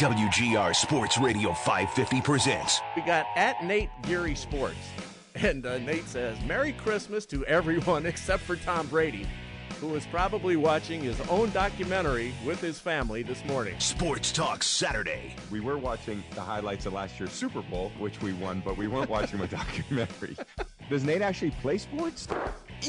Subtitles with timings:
[0.00, 2.80] WGR Sports Radio 550 presents.
[2.96, 4.78] We got at Nate Geary Sports.
[5.34, 9.26] And uh, Nate says, Merry Christmas to everyone except for Tom Brady,
[9.78, 13.78] who is probably watching his own documentary with his family this morning.
[13.78, 15.36] Sports Talk Saturday.
[15.50, 18.88] We were watching the highlights of last year's Super Bowl, which we won, but we
[18.88, 20.34] weren't watching a documentary.
[20.88, 22.26] Does Nate actually play sports?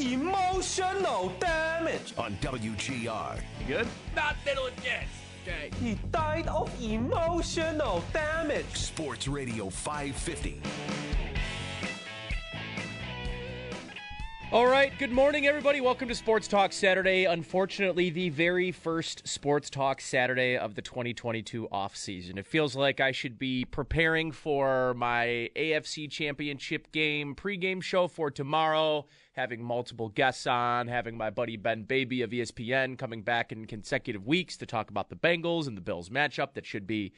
[0.00, 2.14] Emotional damage.
[2.16, 3.38] On WGR.
[3.60, 3.88] You good?
[4.16, 5.21] Not little Jess.
[5.42, 5.70] Okay.
[5.80, 8.64] He died of emotional damage.
[8.74, 10.60] Sports Radio 550.
[14.52, 15.80] All right, good morning, everybody.
[15.80, 17.24] Welcome to Sports Talk Saturday.
[17.24, 22.36] Unfortunately, the very first Sports Talk Saturday of the 2022 off season.
[22.36, 28.30] It feels like I should be preparing for my AFC Championship game pregame show for
[28.30, 33.64] tomorrow, having multiple guests on, having my buddy Ben Baby of ESPN coming back in
[33.64, 37.14] consecutive weeks to talk about the Bengals and the Bills matchup that should be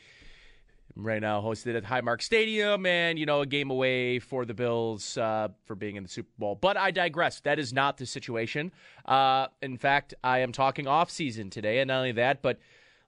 [0.97, 5.19] right now hosted at Highmark Stadium and, you know, a game away for the Bills
[5.19, 6.55] uh, for being in the Super Bowl.
[6.55, 7.41] But I digress.
[7.41, 8.73] That is not the situation.
[9.05, 12.59] Uh, in fact, I am talking off season today, and not only that, but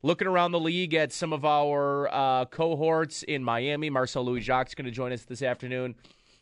[0.03, 3.91] looking around the league at some of our uh, cohorts in Miami.
[3.91, 5.95] Marcel Louis Jacques is going to join us this afternoon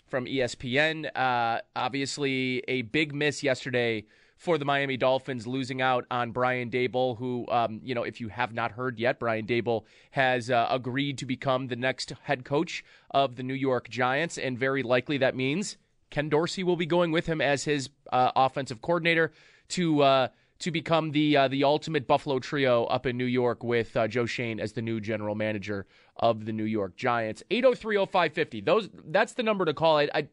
[0.08, 1.10] from ESPN.
[1.14, 4.04] Uh, obviously, a big miss yesterday
[4.36, 8.28] for the Miami Dolphins, losing out on Brian Daboll, who, um, you know, if you
[8.28, 12.84] have not heard yet, Brian Daboll has uh, agreed to become the next head coach
[13.10, 15.76] of the New York Giants, and very likely that means
[16.10, 19.32] Ken Dorsey will be going with him as his uh, offensive coordinator
[19.70, 20.28] to uh,
[20.60, 24.24] to become the uh, the ultimate Buffalo trio up in New York with uh, Joe
[24.24, 27.42] Schoen as the new general manager of the New York Giants.
[27.50, 28.64] 8030550.
[28.64, 29.98] Those that's the number to call.
[29.98, 30.28] I, I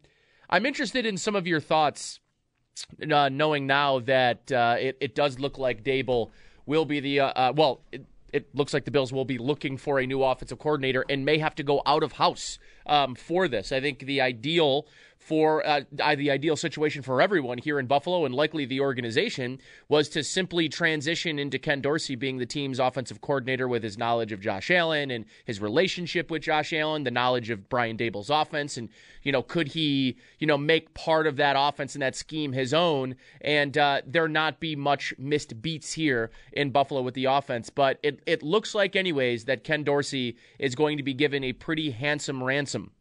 [0.49, 2.20] I'm interested in some of your thoughts
[3.11, 6.29] uh, knowing now that uh, it, it does look like Daboll
[6.65, 9.77] will be the uh, uh, well, it, it looks like the Bills will be looking
[9.77, 13.47] for a new offensive coordinator and may have to go out of house um, for
[13.47, 13.71] this.
[13.71, 14.87] I think the ideal
[15.21, 20.09] for uh, the ideal situation for everyone here in Buffalo and likely the organization was
[20.09, 24.41] to simply transition into Ken Dorsey being the team's offensive coordinator with his knowledge of
[24.41, 28.89] Josh Allen and his relationship with Josh Allen, the knowledge of Brian Daboll's offense, and
[29.21, 32.73] you know could he you know make part of that offense and that scheme his
[32.73, 37.69] own, and uh, there not be much missed beats here in Buffalo with the offense.
[37.69, 41.53] But it it looks like anyways that Ken Dorsey is going to be given a
[41.53, 42.91] pretty handsome ransom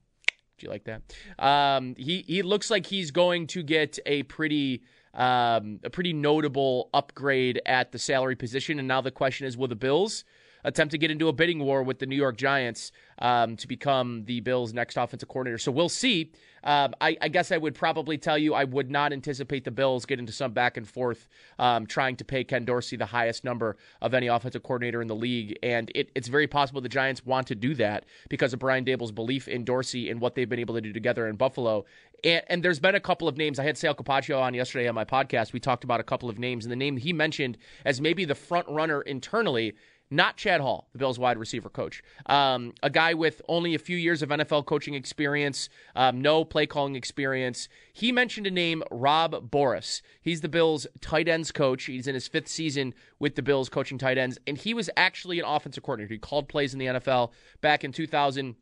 [0.60, 1.02] do you like that?
[1.38, 4.82] Um, he he looks like he's going to get a pretty
[5.14, 8.78] um, a pretty notable upgrade at the salary position.
[8.78, 10.24] And now the question is, will the Bills
[10.64, 14.24] attempt to get into a bidding war with the New York Giants um, to become
[14.24, 15.58] the Bills' next offensive coordinator?
[15.58, 16.32] So we'll see.
[16.62, 20.04] Um, I, I, guess I would probably tell you I would not anticipate the Bills
[20.04, 21.26] get into some back and forth
[21.58, 25.14] um, trying to pay Ken Dorsey the highest number of any offensive coordinator in the
[25.14, 25.58] league.
[25.62, 29.12] And it, it's very possible the Giants want to do that because of Brian Daboll's
[29.12, 31.86] belief in Dorsey and what they've been able to do together in Buffalo.
[32.22, 33.58] And, and there's been a couple of names.
[33.58, 35.52] I had Sal Capaccio on yesterday on my podcast.
[35.52, 38.34] We talked about a couple of names, and the name he mentioned as maybe the
[38.34, 39.74] front runner internally
[40.10, 42.02] not Chad Hall, the Bills wide receiver coach.
[42.26, 46.66] Um, a guy with only a few years of NFL coaching experience, um, no play
[46.66, 47.68] calling experience.
[47.92, 50.02] He mentioned a name, Rob Boras.
[50.20, 51.84] He's the Bills tight ends coach.
[51.84, 55.38] He's in his fifth season with the Bills coaching tight ends, and he was actually
[55.38, 56.14] an offensive coordinator.
[56.14, 57.30] He called plays in the NFL
[57.60, 58.54] back in 2000-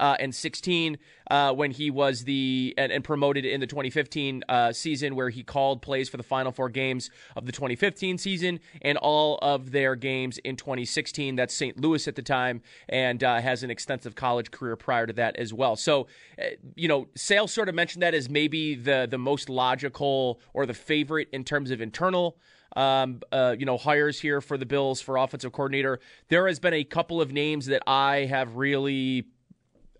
[0.00, 0.98] uh, and 16
[1.30, 5.42] uh, when he was the and, and promoted in the 2015 uh, season where he
[5.42, 9.94] called plays for the final four games of the 2015 season and all of their
[9.94, 14.50] games in 2016 that's st louis at the time and uh, has an extensive college
[14.50, 16.06] career prior to that as well so
[16.38, 16.44] uh,
[16.74, 20.74] you know sales sort of mentioned that as maybe the the most logical or the
[20.74, 22.36] favorite in terms of internal
[22.74, 25.98] um, uh, you know, hires here for the Bills for offensive coordinator.
[26.28, 29.26] There has been a couple of names that I have really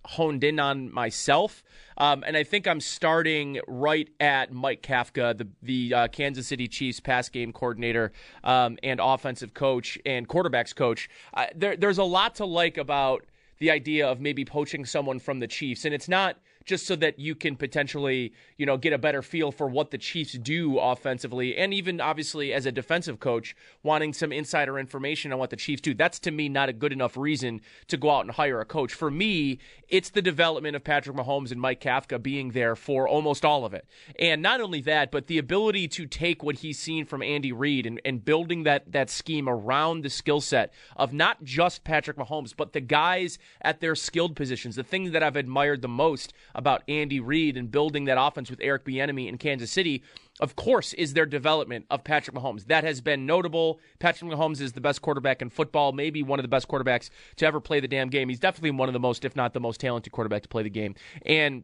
[0.07, 1.63] honed in on myself.
[1.99, 6.69] Um, and I think I'm starting right at Mike Kafka, the the uh, Kansas City
[6.69, 8.13] Chiefs pass game coordinator
[8.45, 11.09] um, and offensive coach and quarterbacks coach.
[11.35, 13.25] Uh, there, there's a lot to like about
[13.59, 16.37] the idea of maybe poaching someone from the Chiefs, and it's not
[16.67, 19.99] just so that you can potentially, you know, get a better feel for what the
[19.99, 25.39] Chiefs do offensively, and even obviously as a defensive coach, wanting some insider information on
[25.39, 25.95] what the Chiefs do.
[25.95, 28.93] That's to me not a good enough reason to go out and hire a coach.
[28.93, 29.59] For me,
[29.89, 33.73] it's the development of Patrick Mahomes and Mike Kafka being there for almost all of
[33.73, 33.87] it.
[34.19, 37.87] And not only that, but the ability to take what he's seen from Andy Reid
[37.87, 42.55] and, and building that that scheme around the skill set of not just Patrick Mahomes,
[42.57, 44.75] but the guys at their skilled positions.
[44.75, 48.59] The thing that I've admired the most about Andy Reid and building that offense with
[48.63, 50.03] Eric Bieniemy in Kansas City,
[50.41, 52.67] of course, is their development of Patrick Mahomes.
[52.67, 53.79] That has been notable.
[53.99, 57.47] Patrick Mahomes is the best quarterback in football, maybe one of the best quarterbacks to
[57.47, 58.29] ever play the damn game.
[58.29, 60.71] He's definitely one of the most, if not the most talented quarterback to play the
[60.71, 60.95] game.
[61.25, 61.63] And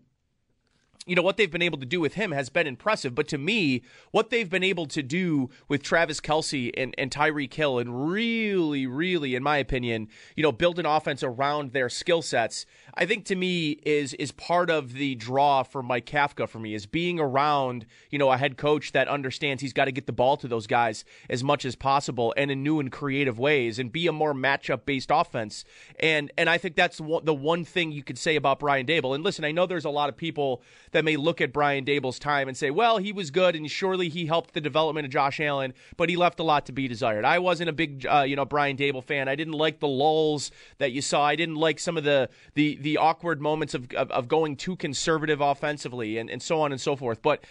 [1.07, 3.15] you know what they've been able to do with him has been impressive.
[3.15, 3.83] But to me,
[4.13, 8.87] what they've been able to do with Travis Kelce and, and Tyreek Hill, and really,
[8.87, 13.25] really, in my opinion, you know, build an offense around their skill sets, I think
[13.27, 17.19] to me is is part of the draw for Mike Kafka for me is being
[17.19, 20.47] around, you know, a head coach that understands he's got to get the ball to
[20.47, 24.13] those guys as much as possible and in new and creative ways and be a
[24.13, 25.65] more matchup based offense.
[25.99, 29.17] And and I think that's the one thing you could say about Brian Daboll.
[29.17, 32.19] And listen, I know there's a lot of people that may look at Brian Daboll's
[32.19, 35.41] time and say, well, he was good and surely he helped the development of Josh
[35.41, 37.25] Allen, but he left a lot to be desired.
[37.25, 39.29] I wasn't a big, uh, you know, Brian Daboll fan.
[39.29, 41.25] I didn't like the lulls that you saw.
[41.25, 44.77] I didn't like some of the the the awkward moments of of, of going too
[44.77, 47.23] conservative offensively and, and so on and so forth.
[47.23, 47.45] But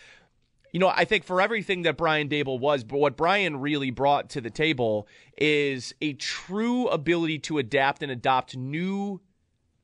[0.71, 4.29] you know, I think for everything that Brian Daboll was, but what Brian really brought
[4.31, 5.07] to the table
[5.37, 9.19] is a true ability to adapt and adopt new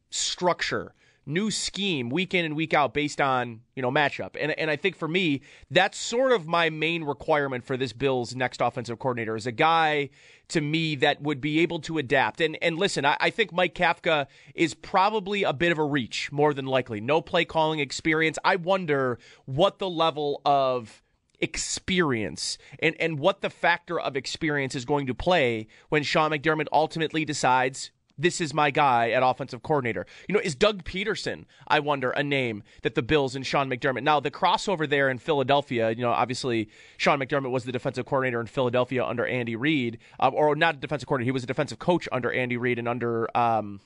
[0.09, 0.93] structure
[1.27, 4.35] new scheme week in and week out based on you know matchup.
[4.39, 8.35] And and I think for me, that's sort of my main requirement for this Bills
[8.35, 10.09] next offensive coordinator is a guy
[10.47, 12.41] to me that would be able to adapt.
[12.41, 16.31] And and listen, I, I think Mike Kafka is probably a bit of a reach,
[16.31, 17.01] more than likely.
[17.01, 18.39] No play calling experience.
[18.43, 21.03] I wonder what the level of
[21.39, 26.67] experience and, and what the factor of experience is going to play when Sean McDermott
[26.71, 30.05] ultimately decides this is my guy at offensive coordinator.
[30.27, 34.03] You know, is Doug Pederson, I wonder, a name that the Bills and Sean McDermott.
[34.03, 38.41] Now, the crossover there in Philadelphia, you know, obviously Sean McDermott was the defensive coordinator
[38.41, 41.79] in Philadelphia under Andy Reid, uh, or not a defensive coordinator, he was a defensive
[41.79, 43.81] coach under Andy Reid and under, um,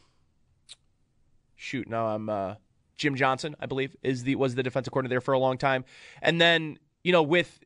[1.55, 2.55] shoot, now I'm, uh,
[2.97, 5.85] Jim Johnson, I believe, is the was the defensive coordinator there for a long time.
[6.21, 7.59] And then, you know, with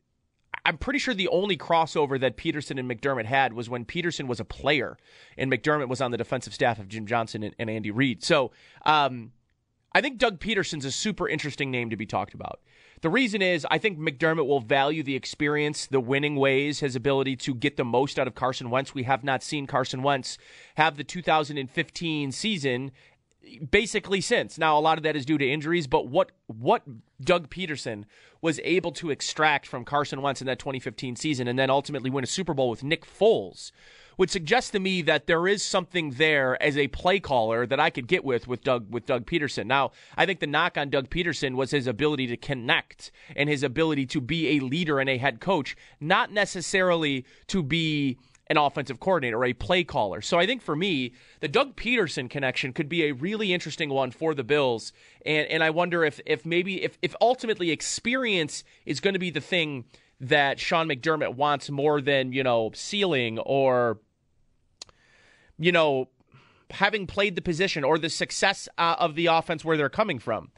[0.66, 4.40] I'm pretty sure the only crossover that Pederson and McDermott had was when Pederson was
[4.40, 4.98] a player
[5.38, 8.24] and McDermott was on the defensive staff of Jim Johnson and, and Andy Reid.
[8.24, 8.50] So
[8.84, 9.30] um,
[9.92, 12.60] I think Doug Pederson's a super interesting name to be talked about.
[13.02, 17.36] The reason is I think McDermott will value the experience, the winning ways, his ability
[17.36, 18.92] to get the most out of Carson Wentz.
[18.92, 20.36] We have not seen Carson Wentz
[20.74, 22.90] have the 2015 season
[23.70, 24.58] basically since.
[24.58, 26.82] Now a lot of that is due to injuries, but what what
[27.20, 28.04] Doug Pederson
[28.40, 32.24] was able to extract from Carson Wentz in that 2015 season and then ultimately win
[32.24, 33.72] a Super Bowl with Nick Foles
[34.18, 37.90] would suggest to me that there is something there as a play caller that I
[37.90, 39.66] could get with with Doug with Doug Pederson.
[39.66, 43.62] Now, I think the knock on Doug Pederson was his ability to connect and his
[43.62, 49.00] ability to be a leader and a head coach, not necessarily to be an offensive
[49.00, 50.20] coordinator or a play caller.
[50.20, 54.10] So I think for me, the Doug Pederson connection could be a really interesting one
[54.10, 54.92] for the Bills.
[55.24, 59.30] And and I wonder if if maybe if if ultimately experience is going to be
[59.30, 59.84] the thing
[60.20, 63.98] that Sean McDermott wants more than, you know, ceiling or
[65.58, 66.08] you know,
[66.70, 70.50] having played the position or the success uh, of the offense where they're coming from.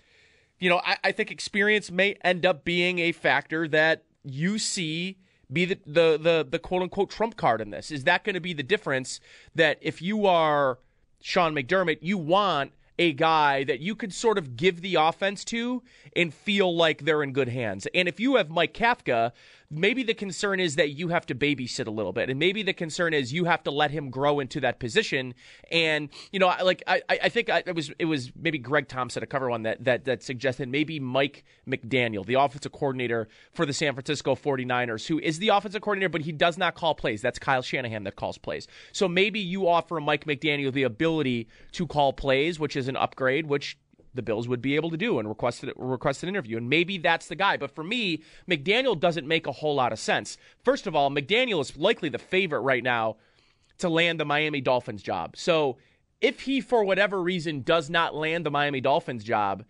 [0.59, 5.19] You know, I, I think experience may end up being a factor that you see
[5.53, 7.91] be the, the the the, quote unquote trump card in this?
[7.91, 9.21] Is that going to be the difference
[9.55, 10.79] that if you are
[11.21, 15.83] Sean McDermott, you want a guy that you could sort of give the offense to
[16.17, 17.87] and feel like they're in good hands.
[17.95, 19.33] And if you have Mike Kafka,
[19.71, 22.73] maybe the concern is that you have to babysit a little bit, and maybe the
[22.73, 25.35] concern is you have to let him grow into that position.
[25.71, 29.27] And you know, like I, I think it was it was maybe Greg Thompson, a
[29.27, 33.95] cover one that that that suggested maybe Mike McDaniel, the offensive coordinator for the San
[33.95, 37.21] Francisco 49ers, who is the offensive coordinator, but he does not call plays.
[37.21, 38.67] That's Kyle Shanahan that calls plays.
[38.93, 43.47] So maybe you offer Mike McDaniel the ability to call plays, which is an upgrade,
[43.47, 43.79] which
[44.15, 46.57] the Bills would be able to do and request, request an interview.
[46.57, 47.57] And maybe that's the guy.
[47.57, 50.39] But for me, McDaniel doesn't make a whole lot of sense.
[50.65, 53.17] First of all, McDaniel is likely the favorite right now
[53.79, 55.37] to land the Miami Dolphins job.
[55.37, 55.77] So
[56.21, 59.65] if he, for whatever reason, does not land the Miami Dolphins job,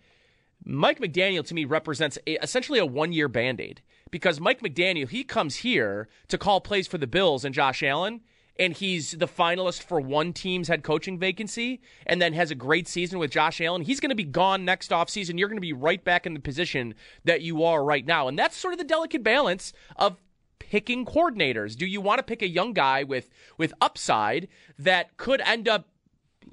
[0.65, 3.81] Mike McDaniel to me represents a, essentially a one year band aid
[4.11, 8.21] because Mike McDaniel, he comes here to call plays for the Bills and Josh Allen
[8.59, 12.87] and he's the finalist for one team's head coaching vacancy and then has a great
[12.87, 15.39] season with Josh Allen, he's going to be gone next offseason.
[15.39, 18.27] You're going to be right back in the position that you are right now.
[18.27, 20.17] And that's sort of the delicate balance of
[20.59, 21.77] picking coordinators.
[21.77, 25.87] Do you want to pick a young guy with with upside that could end up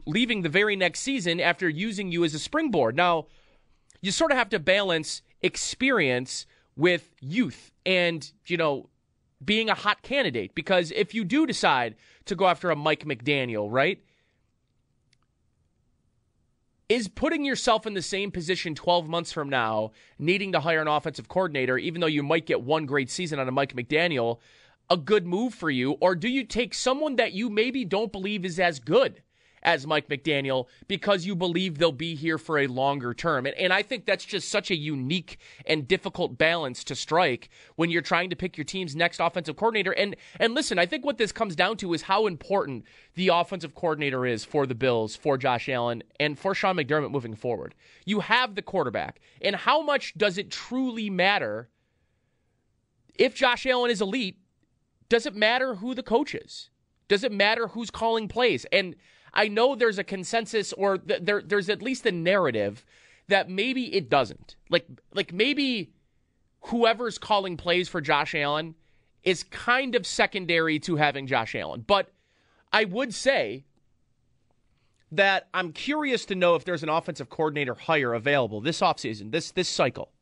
[0.06, 2.96] leaving the very next season after using you as a springboard?
[2.96, 3.26] Now,
[4.00, 6.46] you sort of have to balance experience
[6.76, 8.88] with youth and, you know,
[9.44, 13.68] being a hot candidate because if you do decide to go after a Mike McDaniel,
[13.70, 14.02] right?
[16.88, 20.88] Is putting yourself in the same position 12 months from now, needing to hire an
[20.88, 24.38] offensive coordinator, even though you might get one great season out of Mike McDaniel,
[24.88, 25.92] a good move for you?
[26.00, 29.22] Or do you take someone that you maybe don't believe is as good?
[29.66, 33.46] As Mike McDaniel because you believe they'll be here for a longer term.
[33.46, 37.90] And, and I think that's just such a unique and difficult balance to strike when
[37.90, 39.90] you're trying to pick your team's next offensive coordinator.
[39.90, 43.74] And and listen, I think what this comes down to is how important the offensive
[43.74, 47.74] coordinator is for the Bills, for Josh Allen, and for Sean McDermott moving forward.
[48.04, 51.68] You have the quarterback, and how much does it truly matter
[53.16, 54.38] if Josh Allen is elite?
[55.08, 56.70] Does it matter who the coach is?
[57.08, 58.66] Does it matter who's calling plays?
[58.72, 58.96] And
[59.36, 62.84] I know there's a consensus or th- there there's at least a narrative
[63.28, 64.56] that maybe it doesn't.
[64.70, 65.92] Like like maybe
[66.62, 68.74] whoever's calling plays for Josh Allen
[69.22, 71.84] is kind of secondary to having Josh Allen.
[71.86, 72.12] But
[72.72, 73.66] I would say
[75.12, 79.50] that I'm curious to know if there's an offensive coordinator hire available this offseason, this
[79.50, 80.12] this cycle,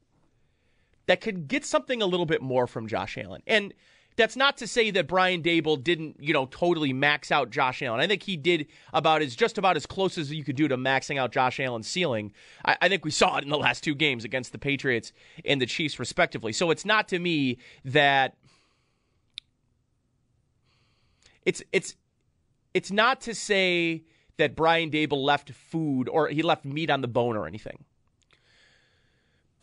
[1.07, 3.43] that could get something a little bit more from Josh Allen.
[3.47, 3.73] And
[4.17, 8.01] that's not to say that Brian Daboll didn't, you know, totally max out Josh Allen.
[8.01, 10.77] I think he did about as just about as close as you could do to
[10.77, 12.33] maxing out Josh Allen's ceiling.
[12.65, 15.13] I, I think we saw it in the last two games against the Patriots
[15.45, 16.53] and the Chiefs, respectively.
[16.53, 18.37] So it's not to me that
[21.45, 21.97] it's it's
[22.73, 24.05] it's not to say
[24.37, 27.85] that Brian Daboll left food or he left meat on the bone or anything.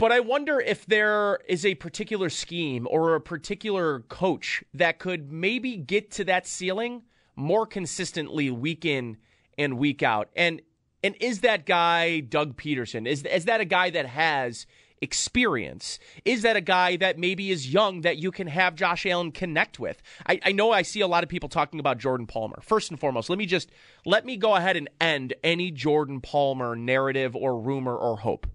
[0.02, 5.32] But I wonder if there is a particular scheme or a particular coach that could
[5.32, 7.04] maybe get to that ceiling
[7.36, 9.18] more consistently week in
[9.60, 10.30] and week out.
[10.36, 10.64] And
[11.04, 13.08] and is that guy Doug Pederson?
[13.08, 14.66] Is is that a guy that has
[15.02, 16.00] experience?
[16.26, 19.80] Is that a guy that maybe is young that you can have Josh Allen connect
[19.80, 20.02] with?
[20.26, 22.60] I, I, know I see a lot of people talking about Jordan Palmer.
[22.64, 23.70] First and foremost, let me just
[24.04, 28.48] let me go ahead and end any Jordan Palmer narrative or rumor or hope.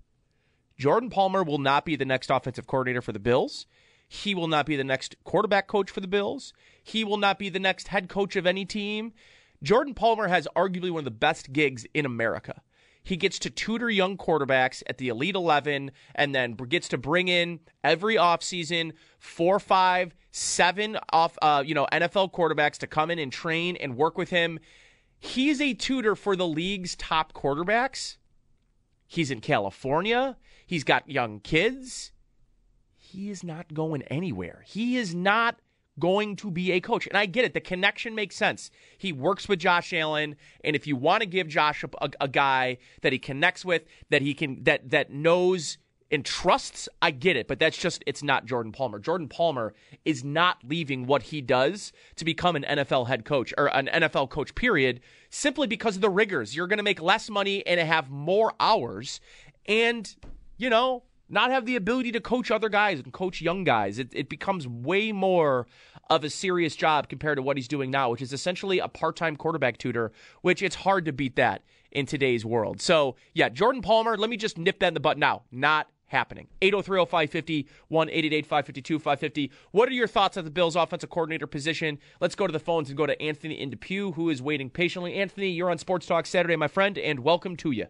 [0.77, 3.67] Jordan Palmer will not be the next offensive coordinator for the Bills.
[4.09, 6.53] He will not be the next quarterback coach for the Bills.
[6.83, 9.13] He will not be the next head coach of any team.
[9.63, 12.63] Jordan Palmer has arguably one of the best gigs in America.
[13.03, 17.29] He gets to tutor young quarterbacks at the Elite 11 and then gets to bring
[17.29, 23.21] in every offseason four, five, seven off, uh, you know, NFL quarterbacks to come in
[23.21, 24.59] and train and work with him.
[25.21, 28.17] He's a tutor for the league's top quarterbacks.
[29.07, 30.37] He's in California.
[30.67, 32.13] He's got young kids.
[32.97, 34.65] He is not going anywhere.
[34.67, 35.61] He is not
[35.99, 37.07] going to be a coach.
[37.07, 37.55] And I get it.
[37.55, 38.71] The connection makes sense.
[38.99, 42.79] He works with Josh Allen, and if you want to give Josh a, a, guy
[43.03, 45.79] that he connects with, that he can that that knows
[46.11, 47.49] and trusts, I get it.
[47.49, 48.99] But that's just it's not Jordan Palmer.
[48.99, 53.67] Jordan Palmer is not leaving what he does to become an NFL head coach or
[53.67, 54.55] an NFL coach.
[54.55, 55.01] Period.
[55.31, 56.55] Simply because of the rigors.
[56.55, 59.21] You're going to make less money and have more hours.
[59.67, 60.15] And
[60.57, 63.99] you know, not have the ability to coach other guys and coach young guys.
[63.99, 65.67] It, it becomes way more
[66.09, 69.17] of a serious job compared to what he's doing now, which is essentially a part
[69.17, 72.81] time quarterback tutor, which it's hard to beat that in today's world.
[72.81, 75.43] So, yeah, Jordan Palmer, let me just nip that in the butt now.
[75.51, 76.47] Not happening.
[76.63, 79.51] 803-0550, 1-888-552-550.
[79.73, 81.99] What are your thoughts on the Bills offensive coordinator position?
[82.21, 85.15] Let's go to the phones and go to Anthony in Depew, who is waiting patiently.
[85.15, 87.87] Anthony, you're on Sports Talk Saturday, my friend, and welcome to you.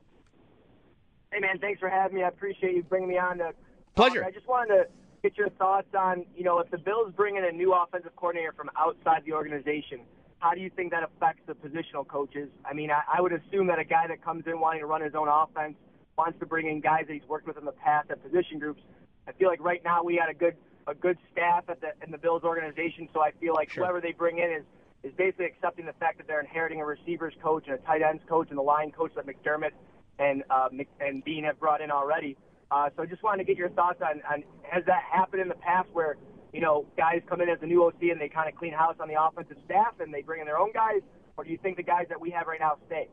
[1.36, 2.24] Hey, man, thanks for having me.
[2.24, 3.36] I appreciate you bringing me on.
[3.38, 3.52] To
[3.94, 4.24] Pleasure.
[4.24, 4.86] I just wanted to
[5.22, 8.54] get your thoughts on, you know, if the Bills bring in a new offensive coordinator
[8.56, 10.00] from outside the organization,
[10.38, 12.48] how do you think that affects the positional coaches?
[12.64, 15.02] I mean, I, I would assume that a guy that comes in wanting to run
[15.02, 15.74] his own offense
[16.16, 18.80] wants to bring in guys that he's worked with in the past at position groups.
[19.28, 20.54] I feel like right now we had a good
[20.86, 23.84] a good staff at the in the Bills organization, so I feel like Sure.
[23.84, 24.62] whoever they bring in is
[25.02, 28.22] is basically accepting the fact that they're inheriting a receivers coach and a tight ends
[28.26, 29.72] coach and the line coach that McDermott
[30.18, 30.68] and uh,
[31.00, 32.36] and Beane have brought in already.
[32.70, 35.48] Uh, so I just wanted to get your thoughts on, on has that happened in
[35.48, 36.16] the past where
[36.52, 38.96] you know guys come in as a new OC and they kind of clean house
[39.00, 41.00] on the offensive staff and they bring in their own guys,
[41.36, 43.08] or do you think the guys that we have right now stay?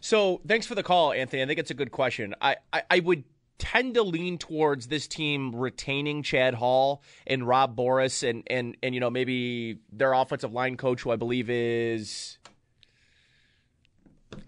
[0.00, 1.42] So thanks for the call, Anthony.
[1.42, 2.34] I think it's a good question.
[2.40, 3.24] I, I, I would
[3.58, 8.94] tend to lean towards this team retaining Chad Hall and Rob Boras and and and
[8.94, 12.37] you know maybe their offensive line coach who I believe is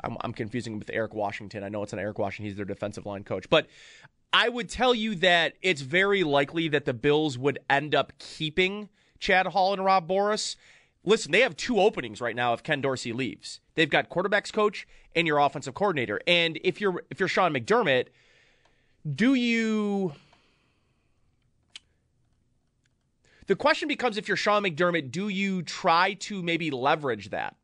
[0.02, 1.64] I'm, I'm confusing him with Eric Washington.
[1.64, 2.46] I know it's an Eric Washington.
[2.46, 3.48] He's their defensive line coach.
[3.48, 3.68] But
[4.32, 8.88] I would tell you that it's very likely that the Bills would end up keeping
[9.18, 10.56] Chad Hall and Rob Boras.
[11.04, 13.60] Listen, they have two openings right now if Ken Dorsey leaves.
[13.74, 16.20] They've got quarterbacks coach and your offensive coordinator.
[16.26, 18.08] And if you're if you're Sean McDermott,
[19.14, 20.12] do you
[23.46, 27.56] The question becomes if you're Sean McDermott, do you try to maybe leverage that?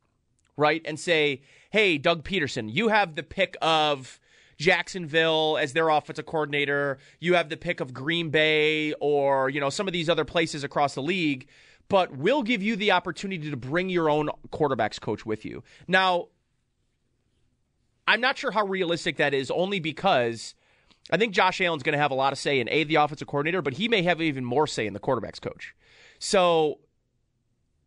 [0.57, 0.83] right?
[0.85, 4.20] And say, hey, Doug Pederson, you have the pick of
[4.58, 6.99] Jacksonville as their offensive coordinator.
[7.20, 10.64] You have the pick of Green Bay or, you know, some of these other places
[10.64, 11.49] across the league,
[11.88, 15.62] but we'll give you the opportunity to bring your own quarterbacks coach with you.
[15.87, 16.28] Now,
[18.08, 20.54] I'm not sure how realistic that is only because
[21.11, 23.28] I think Josh Allen's going to have a lot of say in A, the offensive
[23.28, 25.75] coordinator, but he may have even more say in the quarterbacks coach.
[26.18, 26.78] So,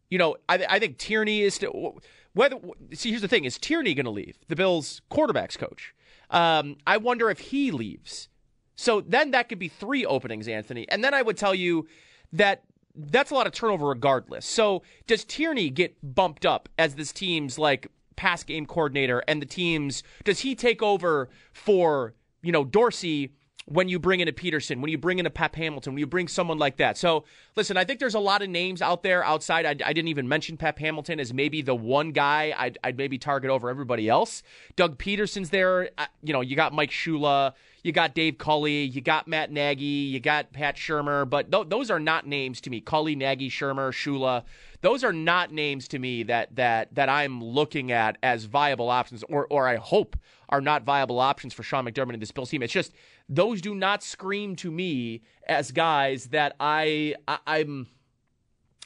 [0.09, 1.99] you know, I, I think Tierney is still.
[2.39, 2.55] Whether
[2.93, 5.93] see, here's the thing: is Tierney going to leave the Bills' quarterbacks coach?
[6.29, 8.29] Um, I wonder if he leaves.
[8.77, 10.87] So then that could be three openings, Anthony.
[10.87, 11.85] And then I would tell you
[12.31, 12.63] that
[12.95, 14.45] that's a lot of turnover regardless.
[14.45, 19.45] So does Tierney get bumped up as this team's like pass game coordinator and the
[19.45, 23.33] team's does he take over for, you know, Dorsey
[23.69, 26.07] when you bring in a Pederson, when you bring in a Pep Hamilton, when you
[26.07, 26.97] bring someone like that.
[26.97, 27.23] So,
[27.55, 29.65] listen, I think there's a lot of names out there outside.
[29.65, 33.17] I, I didn't even mention Pep Hamilton as maybe the one guy I'd, I'd maybe
[33.19, 34.41] target over everybody else.
[34.75, 35.89] Doug Pederson's there.
[35.97, 39.83] I- You know, you got Mike Shula, you got Dave Culley, you got Matt Nagy,
[39.85, 42.81] you got Pat Shurmur, but th- those are not names to me.
[42.81, 44.43] Culley, Nagy, Shurmur, Shula.
[44.81, 49.23] Those are not names to me that that that I'm looking at as viable options,
[49.29, 50.15] or or I hope
[50.49, 52.63] are not viable options for Sean McDermott and this Bills team.
[52.63, 52.93] It's just
[53.29, 57.87] those do not scream to me as guys that I, I I'm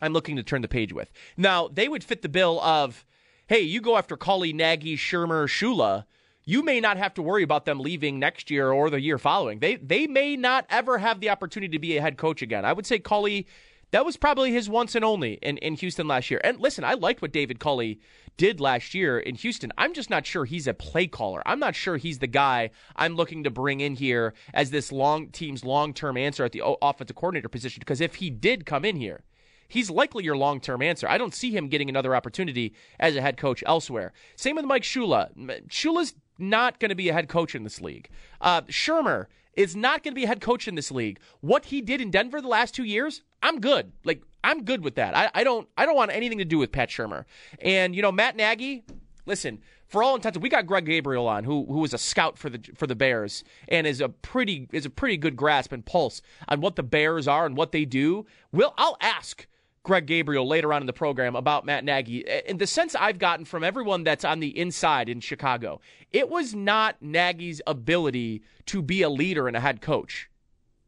[0.02, 1.12] I'm looking to turn the page with.
[1.38, 3.06] Now they would fit the bill of,
[3.48, 6.06] hey, you go after Culley, Nagy, Shurmur, Shula.
[6.46, 9.60] You may not have to worry about them leaving next year or the year following.
[9.60, 12.66] They they may not ever have the opportunity to be a head coach again.
[12.66, 13.48] I would say Culley,
[13.94, 16.42] that was probably his once and only in, in Houston last year.
[16.44, 18.00] And listen, I liked what David Culley
[18.38, 19.72] did last year in Houston.
[19.78, 21.44] I'm just not sure he's a play caller.
[21.46, 25.28] I'm not sure he's the guy I'm looking to bring in here as this long
[25.30, 27.82] team's long term answer at the offensive coordinator position.
[27.82, 29.22] Because if he did come in here,
[29.68, 31.08] he's likely your long term answer.
[31.08, 34.12] I don't see him getting another opportunity as a head coach elsewhere.
[34.36, 35.30] Same with Mike Shula.
[35.68, 38.10] Shula's not going to be a head coach in this league.
[38.42, 41.20] Uh, Shurmur is not going to be head coach in this league.
[41.42, 43.92] What he did in Denver the last two years, I'm good.
[44.04, 45.16] Like I'm good with that.
[45.16, 47.26] I, I don't I don't want anything to do with Pat Shurmur.
[47.60, 48.84] And you know Matt Nagy.
[49.26, 52.50] Listen, for all intents, we got Greg Gabriel on, who who was a scout for
[52.50, 56.22] the for the Bears and is a pretty is a pretty good grasp and pulse
[56.48, 58.26] on what the Bears are and what they do.
[58.52, 59.48] Will I'll ask
[59.84, 62.20] Greg Gabriel later on in the program about Matt Nagy.
[62.48, 66.56] In the sense I've gotten from everyone that's on the inside in Chicago, it was
[66.56, 70.30] not Nagy's ability to be a leader and a head coach.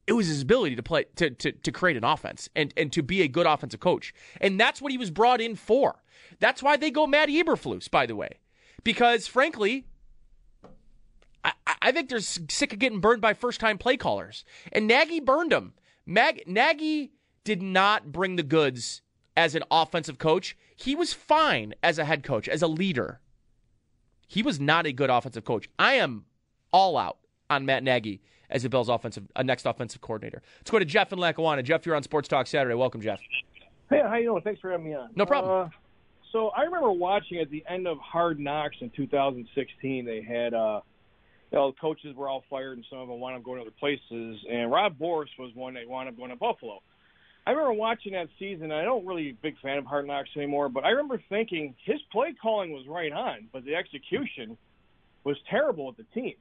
[0.07, 3.03] It was his ability to play to, to, to create an offense and, and to
[3.03, 4.13] be a good offensive coach.
[4.39, 6.03] And that's what he was brought in for.
[6.39, 8.39] That's why they go Matt Eberflus, by the way.
[8.83, 9.87] Because frankly,
[11.43, 14.45] I, I think they're sick of getting burned by first time play callers.
[14.71, 15.73] And Nagy burned them.
[16.05, 17.11] Mag, Nagy
[17.45, 19.01] did not bring the goods
[19.37, 20.57] as an offensive coach.
[20.75, 23.21] He was fine as a head coach, as a leader.
[24.27, 25.69] He was not a good offensive coach.
[25.79, 26.25] I am
[26.73, 30.41] all out on Matt Nagy as the Bills' offensive, uh, next offensive coordinator.
[30.59, 31.63] Let's go to Jeff in Lackawanna.
[31.63, 32.75] Jeff, you're on Sports Talk Saturday.
[32.75, 33.21] Welcome, Jeff.
[33.89, 34.41] Hey, how you doing?
[34.41, 35.09] Thanks for having me on.
[35.15, 35.67] No problem.
[35.67, 35.69] Uh,
[36.31, 40.05] so I remember watching at the end of Hard Knocks in 2016.
[40.05, 40.81] They had, uh,
[41.51, 43.61] you know, the coaches were all fired, and some of them wound up going to
[43.61, 44.43] other places.
[44.49, 46.81] And Rob Boras was one that wound up going to Buffalo.
[47.47, 48.71] I remember watching that season.
[48.71, 52.01] I don't really a big fan of Hard Knocks anymore, but I remember thinking his
[52.11, 54.57] play calling was right on, but the execution
[55.23, 56.33] was terrible with the team.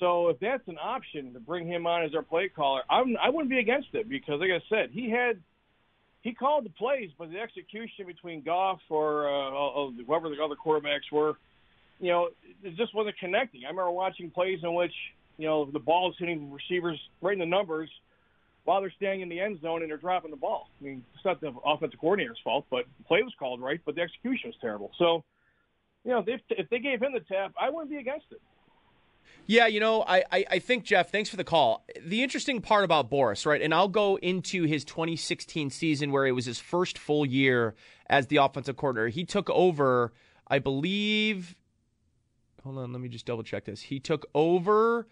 [0.00, 3.30] So if that's an option to bring him on as our play caller, I'm, I
[3.30, 5.40] wouldn't be against it because, like I said, he had
[6.22, 11.12] he called the plays, but the execution between Goff or uh, whoever the other quarterbacks
[11.12, 11.34] were,
[12.00, 12.30] you know,
[12.62, 13.64] it just wasn't connecting.
[13.64, 14.94] I remember watching plays in which
[15.36, 17.90] you know the ball is hitting receivers right in the numbers
[18.64, 20.68] while they're staying in the end zone and they're dropping the ball.
[20.80, 23.94] I mean, it's not the offensive coordinator's fault, but the play was called right, but
[23.94, 24.90] the execution was terrible.
[24.98, 25.22] So,
[26.04, 28.40] you know, if, if they gave him the tap, I wouldn't be against it.
[29.46, 31.84] Yeah, you know, I, I, I, think, Jeff, thanks for the call.
[32.02, 36.32] The interesting part about Boras, right, and I'll go into his 2016 season where it
[36.32, 37.74] was his first full year
[38.08, 39.08] as the offensive coordinator.
[39.08, 40.14] He took over,
[40.48, 41.56] I believe,
[42.62, 43.82] hold on, let me just double check this.
[43.82, 45.06] He took over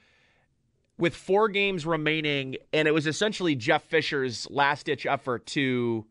[0.98, 6.06] with four games remaining, and it was essentially Jeff Fisher's last ditch effort to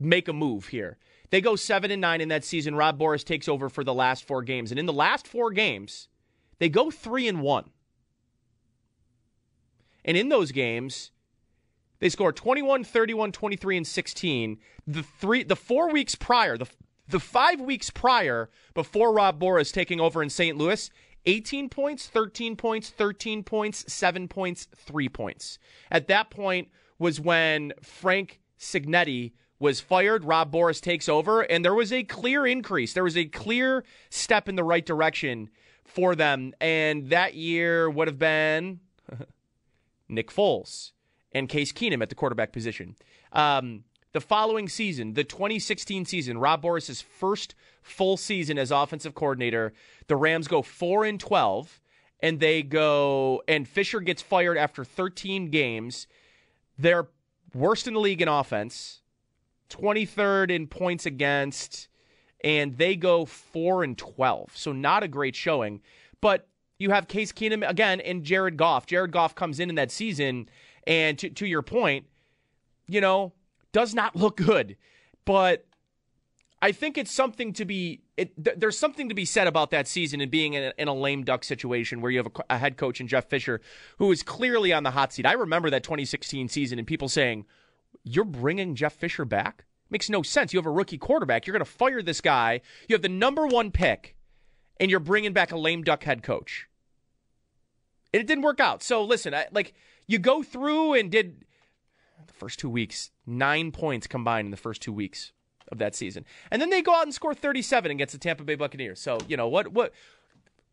[0.00, 0.98] make a move here.
[1.30, 2.74] They go seven and nine in that season.
[2.74, 6.08] Rob Boras takes over for the last four games, and in the last four games,
[6.58, 7.70] they go three and one.
[10.04, 11.10] And in those games,
[11.98, 14.58] they score 21, 31, 23, and 16.
[14.86, 16.66] The three the four weeks prior, the
[17.08, 20.56] the five weeks prior, before Rob Boras taking over in St.
[20.56, 20.90] Louis,
[21.26, 25.58] 18 points, 13 points, 13 points, 7 points, 3 points.
[25.90, 31.74] At that point was when Frank Cignetti was fired, Rob Boras takes over, and there
[31.74, 32.92] was a clear increase.
[32.92, 35.48] There was a clear step in the right direction
[35.84, 36.52] for them.
[36.60, 38.80] And that year would have been
[40.08, 40.92] Nick Foles
[41.32, 42.96] and Case Keenum at the quarterback position.
[43.32, 49.72] Um, the following season, the 2016 season, Rob Boras' first full season as offensive coordinator,
[50.06, 51.80] the Rams go 4 and 12
[52.20, 56.06] and they go and Fisher gets fired after 13 games.
[56.78, 57.08] They're
[57.52, 59.02] worst in the league in offense,
[59.70, 61.88] 23rd in points against,
[62.44, 64.56] and they go 4 and 12.
[64.56, 65.82] So not a great showing,
[66.20, 66.46] but
[66.78, 68.86] you have Case Keenum again and Jared Goff.
[68.86, 70.48] Jared Goff comes in in that season
[70.86, 72.06] and to to your point,
[72.86, 73.32] you know,
[73.74, 74.76] does not look good.
[75.26, 75.66] But
[76.62, 78.00] I think it's something to be.
[78.16, 80.88] It, th- there's something to be said about that season and being in a, in
[80.88, 83.60] a lame duck situation where you have a, a, head coach in Jeff Fisher
[83.98, 85.26] who is clearly on the hot seat.
[85.26, 87.44] I remember that 2016 season and people saying,
[88.04, 90.52] "You're bringing Jeff Fisher back." Makes no sense.
[90.52, 91.46] You have a rookie quarterback.
[91.46, 92.62] You're going to fire this guy.
[92.88, 94.16] You have the number one pick,
[94.80, 96.66] and you're bringing back a lame duck head coach.
[98.12, 98.82] And it didn't work out.
[98.82, 99.74] So listen, I, like
[100.06, 101.44] you go through and did
[102.26, 105.32] the first two weeks, nine points combined in the first two weeks
[105.70, 106.24] of that season.
[106.50, 109.00] And then they go out and score 37 against the Tampa Bay Buccaneers.
[109.00, 109.92] So, you know, what what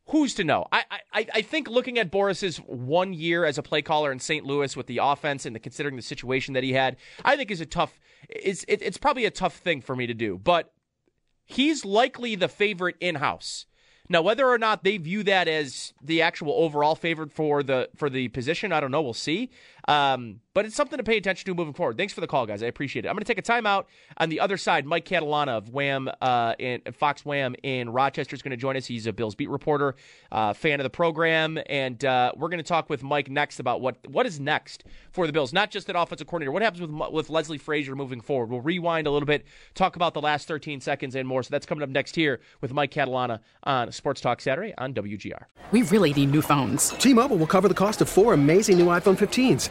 [0.07, 0.67] who's to know?
[0.71, 0.83] I,
[1.13, 4.45] I, I think looking at Boras's one year as a play caller in St.
[4.45, 7.61] Louis with the offense and the, considering the situation that he had, I think is
[7.61, 7.99] a tough.
[8.29, 10.73] It's it, it's probably a tough thing for me to do, but
[11.45, 13.65] he's likely the favorite in house.
[14.09, 18.09] Now, whether or not they view that as the actual overall favorite for the for
[18.09, 19.01] the position, I don't know.
[19.01, 19.51] We'll see.
[19.87, 21.97] Um, but it's something to pay attention to moving forward.
[21.97, 22.61] Thanks for the call, guys.
[22.61, 23.07] I appreciate it.
[23.07, 23.85] I'm going to take a timeout.
[24.17, 28.41] On the other side, Mike Catalana of Wham uh, in Fox Wham in Rochester is
[28.41, 28.85] going to join us.
[28.85, 29.95] He's a Bills beat reporter,
[30.31, 33.81] uh, fan of the program, and uh, we're going to talk with Mike next about
[33.81, 35.53] what what is next for the Bills.
[35.53, 36.51] Not just at offensive coordinator.
[36.51, 38.49] What happens with with Leslie Frazier moving forward?
[38.49, 41.43] We'll rewind a little bit, talk about the last 13 seconds and more.
[41.43, 45.43] So that's coming up next here with Mike Catalana on Sports Talk Saturday on WGR.
[45.71, 46.89] We really need new phones.
[46.89, 49.70] T-Mobile will cover the cost of four amazing new iPhone 15s,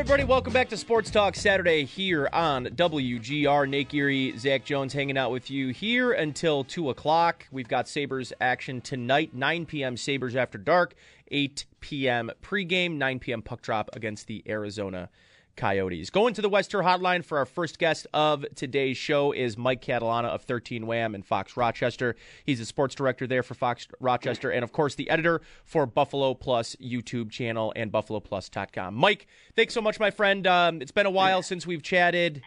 [0.00, 3.68] Everybody, welcome back to Sports Talk Saturday here on WGR.
[3.68, 7.46] Nate Geary, Zach Jones hanging out with you here until 2 o'clock.
[7.50, 9.98] We've got Sabres action tonight, 9 p.m.
[9.98, 10.94] Sabres After Dark,
[11.30, 12.30] 8 p.m.
[12.42, 13.42] pregame, 9 p.m.
[13.42, 15.10] puck drop against the Arizona
[15.56, 16.10] Coyotes.
[16.10, 20.26] Going to the Western Hotline for our first guest of today's show is Mike Catalana
[20.26, 22.16] of 13 Wham and Fox Rochester.
[22.44, 26.34] He's the sports director there for Fox Rochester and, of course, the editor for Buffalo
[26.34, 28.94] Plus YouTube channel and BuffaloPlus.com.
[28.94, 30.46] Mike, thanks so much, my friend.
[30.46, 32.42] Um, it's been a while since we've chatted.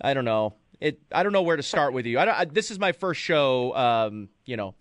[0.00, 0.54] I don't know.
[0.80, 1.00] It.
[1.12, 2.18] I don't know where to start with you.
[2.18, 3.74] I, I this is my first show.
[3.76, 4.74] Um, you know,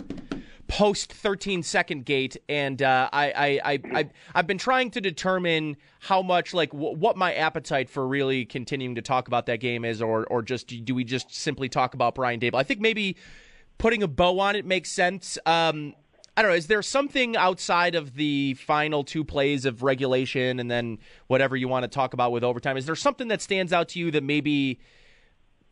[0.74, 5.78] post 13 second gate and uh, I, I, I, I, I've been trying to determine
[6.00, 9.86] how much like w- what my appetite for really continuing to talk about that game
[9.86, 13.18] is or or just do we just simply talk about Brian Daboll I think maybe
[13.78, 15.38] putting a bow on it makes sense.
[15.46, 15.94] Um,
[16.36, 20.72] I don't know is there something outside of the final two plays of regulation and
[20.72, 23.90] then whatever you want to talk about with overtime is there something that stands out
[23.90, 24.80] to you that maybe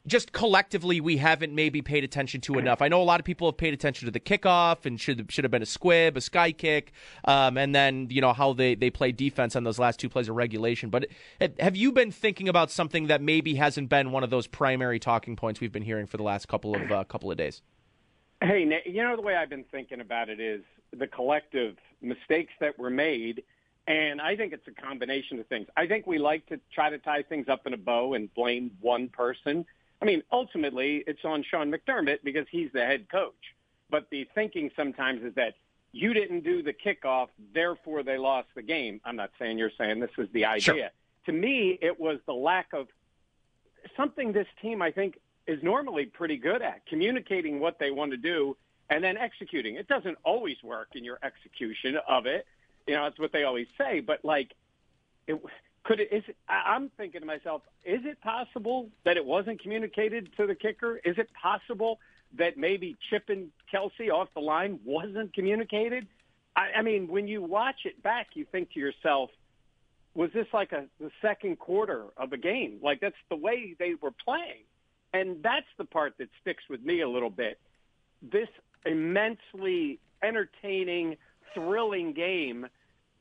[0.08, 2.82] just collectively we haven't maybe paid attention to enough.
[2.82, 5.44] I know a lot of people have paid attention to the kickoff and should should
[5.44, 6.92] have been a squib, a sky kick,
[7.26, 10.28] um, and then you know how they they play defense on those last two plays
[10.30, 10.90] of regulation.
[10.90, 11.08] But
[11.60, 15.36] have you been thinking about something that maybe hasn't been one of those primary talking
[15.36, 17.62] points we've been hearing for the last couple of uh, couple of days?
[18.42, 20.64] Hey, you know the way I've been thinking about it is
[20.98, 23.44] the collective mistakes that were made.
[23.88, 25.68] And I think it's a combination of things.
[25.76, 28.72] I think we like to try to tie things up in a bow and blame
[28.80, 29.66] one person.
[30.02, 33.56] I mean, ultimately, it's on Sean McDermott because he's the head coach.
[33.90, 35.56] But the thinking sometimes is that
[35.92, 39.02] you didn't do the kickoff, therefore they lost the game.
[39.06, 40.62] I'm not saying you're saying this was the idea.
[40.62, 40.90] Sure.
[41.26, 42.88] To me, it was the lack of
[43.96, 48.18] something this team, I think, is normally pretty good at communicating what they want to
[48.18, 48.56] do
[48.90, 49.76] and then executing.
[49.76, 52.46] It doesn't always work in your execution of it.
[52.88, 54.00] You know, that's what they always say.
[54.00, 54.54] But like,
[55.28, 55.40] it
[55.84, 60.46] could it is I'm thinking to myself, is it possible that it wasn't communicated to
[60.46, 60.98] the kicker?
[61.04, 62.00] Is it possible
[62.38, 66.08] that maybe chipping Kelce off the line wasn't communicated?
[66.56, 69.32] I, I mean, when you watch it back, you think to yourself,
[70.13, 72.80] was this like a the second quarter of a game?
[72.84, 74.65] Like that's the way they were playing.
[75.13, 77.60] And that's the part that sticks with me a little bit.
[78.22, 78.48] This
[78.86, 81.17] immensely entertaining,
[81.54, 82.67] thrilling game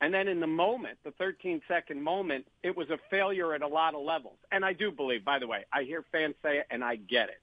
[0.00, 3.66] and then in the moment, the 13 second moment, it was a failure at a
[3.66, 4.38] lot of levels.
[4.50, 7.28] And I do believe, by the way, I hear fans say it and I get
[7.28, 7.40] it.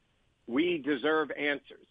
[0.48, 1.86] We deserve answers.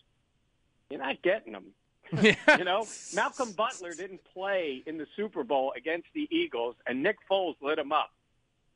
[0.90, 1.66] You're not getting them.
[2.22, 7.18] you know, Malcolm Butler didn't play in the Super Bowl against the Eagles and Nick
[7.30, 8.10] Foles lit him up.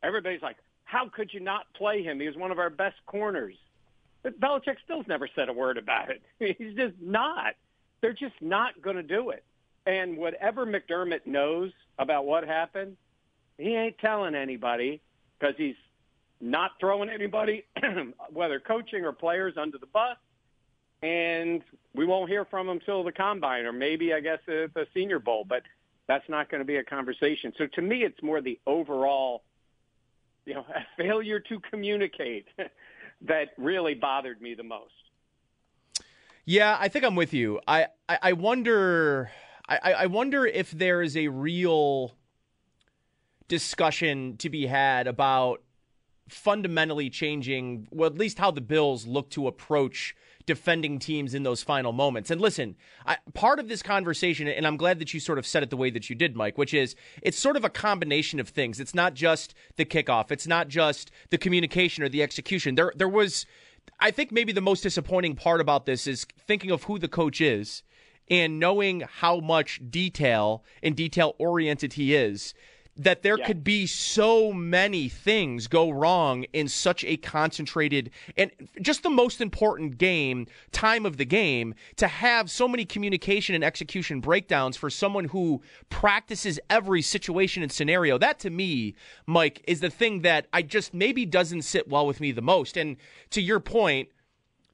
[0.02, 2.20] Everybody's like, how could you not play him?
[2.20, 3.54] He was one of our best corners.
[4.22, 6.22] But Belichick still's never said a word about it.
[6.58, 7.54] He's just not.
[8.00, 9.44] They're just not going to do it.
[9.86, 12.96] And whatever McDermott knows about what happened,
[13.58, 15.00] he ain't telling anybody
[15.38, 15.76] because he's
[16.40, 17.64] not throwing anybody,
[18.30, 20.16] whether coaching or players, under the bus.
[21.02, 21.62] And
[21.94, 25.18] we won't hear from him till the combine or maybe, I guess, at the Senior
[25.18, 25.44] Bowl.
[25.48, 25.62] But
[26.06, 27.52] that's not going to be a conversation.
[27.56, 29.42] So to me, it's more the overall,
[30.44, 30.66] you know,
[30.96, 32.46] failure to communicate
[33.22, 34.92] that really bothered me the most.
[36.44, 37.60] Yeah, I think I'm with you.
[37.68, 39.30] I, I, I wonder
[39.70, 42.12] I, I wonder if there is a real
[43.46, 45.62] discussion to be had about
[46.28, 50.14] fundamentally changing, well, at least how the Bills look to approach
[50.46, 52.30] defending teams in those final moments.
[52.30, 52.74] And listen,
[53.06, 55.76] I, part of this conversation, and I'm glad that you sort of said it the
[55.76, 58.80] way that you did, Mike, which is it's sort of a combination of things.
[58.80, 62.74] It's not just the kickoff, it's not just the communication or the execution.
[62.74, 63.46] There, there was,
[64.00, 67.40] I think, maybe the most disappointing part about this is thinking of who the coach
[67.40, 67.84] is
[68.30, 72.54] and knowing how much detail and detail oriented he is
[72.96, 73.46] that there yeah.
[73.46, 78.50] could be so many things go wrong in such a concentrated and
[78.82, 83.64] just the most important game time of the game to have so many communication and
[83.64, 88.94] execution breakdowns for someone who practices every situation and scenario that to me
[89.26, 92.76] Mike is the thing that I just maybe doesn't sit well with me the most
[92.76, 92.96] and
[93.30, 94.10] to your point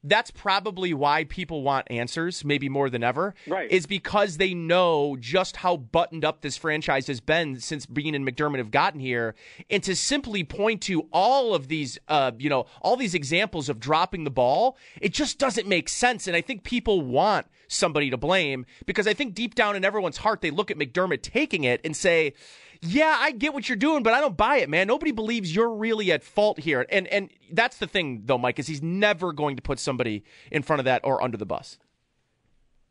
[0.08, 3.34] that's probably why people want answers, maybe more than ever.
[3.46, 3.70] Right.
[3.70, 8.26] Is because they know just how buttoned up this franchise has been since Beane and
[8.26, 9.34] McDermott have gotten here.
[9.70, 13.80] And to simply point to all of these, uh, you know, all these examples of
[13.80, 16.26] dropping the ball, it just doesn't make sense.
[16.26, 20.18] And I think people want somebody to blame because I think deep down in everyone's
[20.18, 22.34] heart, they look at McDermott taking it and say,
[22.82, 24.86] yeah, I get what you're doing, but I don't buy it, man.
[24.86, 26.86] Nobody believes you're really at fault here.
[26.90, 30.62] And and that's the thing though, Mike, is he's never going to put somebody in
[30.62, 31.78] front of that or under the bus.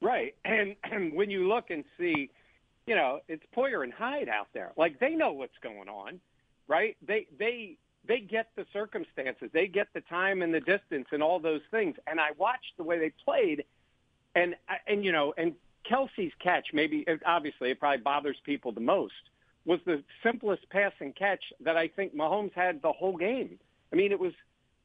[0.01, 0.35] Right.
[0.45, 2.31] And, and when you look and see,
[2.87, 4.71] you know, it's Poyer and Hyde out there.
[4.77, 6.19] Like they know what's going on.
[6.67, 6.95] right?
[7.05, 11.39] They they they get the circumstances, they get the time and the distance and all
[11.39, 11.95] those things.
[12.07, 13.63] And I watched the way they played,
[14.35, 14.55] and
[14.87, 15.53] and you know, and
[15.89, 19.13] Kelce's catch, maybe obviously it probably bothers people the most,
[19.65, 23.59] was the simplest passing catch that I think Mahomes had the whole game.
[23.91, 24.33] I mean, it was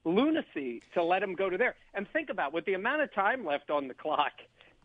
[0.05, 1.75] lunacy to let him go to there.
[1.95, 4.33] And think about with the amount of time left on the clock,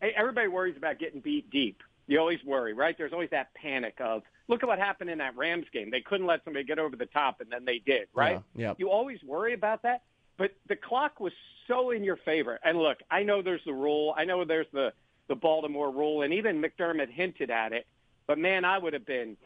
[0.02, 1.82] everybody worries about getting beat deep.
[2.06, 2.96] You always worry, right?
[2.96, 5.90] There's always that panic of look at what happened in that Rams game.
[5.90, 8.40] They couldn't let somebody get over the top, and then they did, right?
[8.54, 8.74] Yeah.
[8.78, 10.02] You always worry about that,
[10.36, 11.32] but the clock was
[11.68, 12.58] so in your favor.
[12.64, 14.14] And look, I know there's the rule.
[14.16, 14.92] I know there's the
[15.28, 17.86] the Baltimore rule, and even McDermott hinted at it.
[18.26, 19.36] But man, I would have been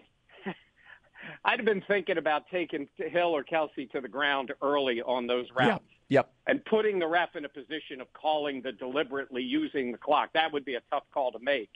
[1.44, 5.46] I'd have been thinking about taking Hill or Kelce to the ground early on those
[5.54, 5.84] routes.
[6.08, 6.32] Yep.
[6.48, 10.30] And putting the ref in a position of calling the deliberately using the clock.
[10.34, 11.70] That would be a tough call to make.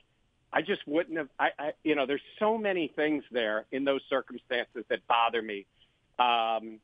[0.52, 1.28] I just wouldn't have.
[1.38, 5.66] I, I you know, there's so many things there in those circumstances that bother me.
[6.18, 6.80] Um,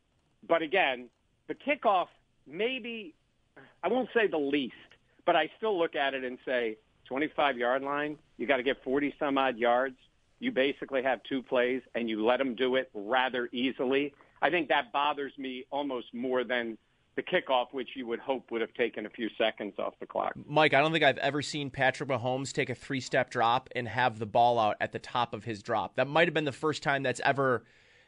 [0.48, 1.08] but again,
[1.48, 2.08] the kickoff
[2.46, 3.14] maybe
[3.82, 4.74] I won't say the least,
[5.26, 8.18] but I still look at it and say 25 yard line.
[8.36, 9.96] You got to get 40 some odd yards
[10.40, 14.12] you basically have two plays and you let them do it rather easily.
[14.42, 16.76] I think that bothers me almost more than
[17.16, 20.32] the kickoff, which you would hope would have taken a few seconds off the clock.
[20.46, 23.86] Mike, I don't think I've ever seen Patrick Mahomes take a three step drop and
[23.86, 25.96] have the ball out at the top of his drop.
[25.96, 27.64] That might have been the first time that's ever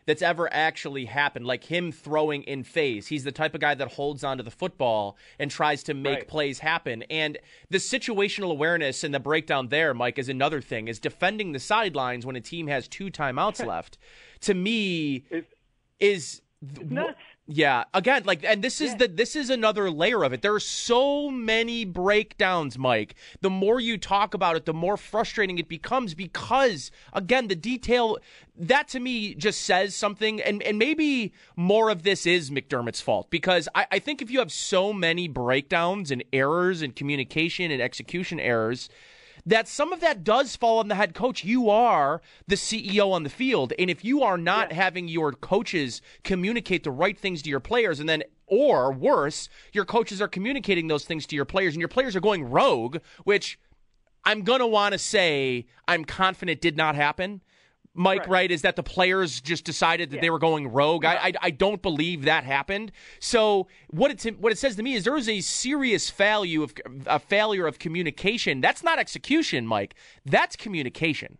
[0.06, 1.46] that's ever actually happened.
[1.46, 3.06] Like him throwing in phase.
[3.08, 6.28] He's the type of guy that holds onto the football and tries to make Right.
[6.28, 7.02] plays happen.
[7.04, 7.38] And
[7.70, 10.88] the situational awareness and the breakdown there, Mike, is another thing.
[10.88, 13.98] Is defending the sidelines when a team has two timeouts left.
[14.42, 15.24] To me,
[16.00, 16.42] is
[16.80, 17.18] nuts.
[17.48, 20.42] Yeah, again, like, and this is the this is another layer of it.
[20.42, 23.16] There are so many breakdowns, Mike.
[23.40, 28.18] The more you talk about it, the more frustrating it becomes because, again, the detail
[28.56, 30.40] that to me just says something.
[30.40, 34.38] And and maybe more of this is McDermott's fault because I, I think if you
[34.38, 38.88] have so many breakdowns and errors and communication and execution errors
[39.44, 41.44] that some of that does fall on the head coach.
[41.44, 43.72] You are the CEO on the field.
[43.78, 48.00] And if you are not having your coaches communicate the right things to your players,
[48.00, 51.88] and then, or worse, your coaches are communicating those things to your players, and your
[51.88, 53.58] players are going rogue, which
[54.24, 57.42] I'm going to want to say I'm confident did not happen.
[57.94, 58.50] Mike, right.
[58.50, 61.04] Is that the players just decided that they were going rogue?
[61.04, 62.90] I, I I don't believe that happened.
[63.20, 66.74] So what it what it says to me is there is a serious failure of
[67.06, 68.60] a failure of communication.
[68.62, 69.94] That's not execution, Mike.
[70.24, 71.38] That's communication.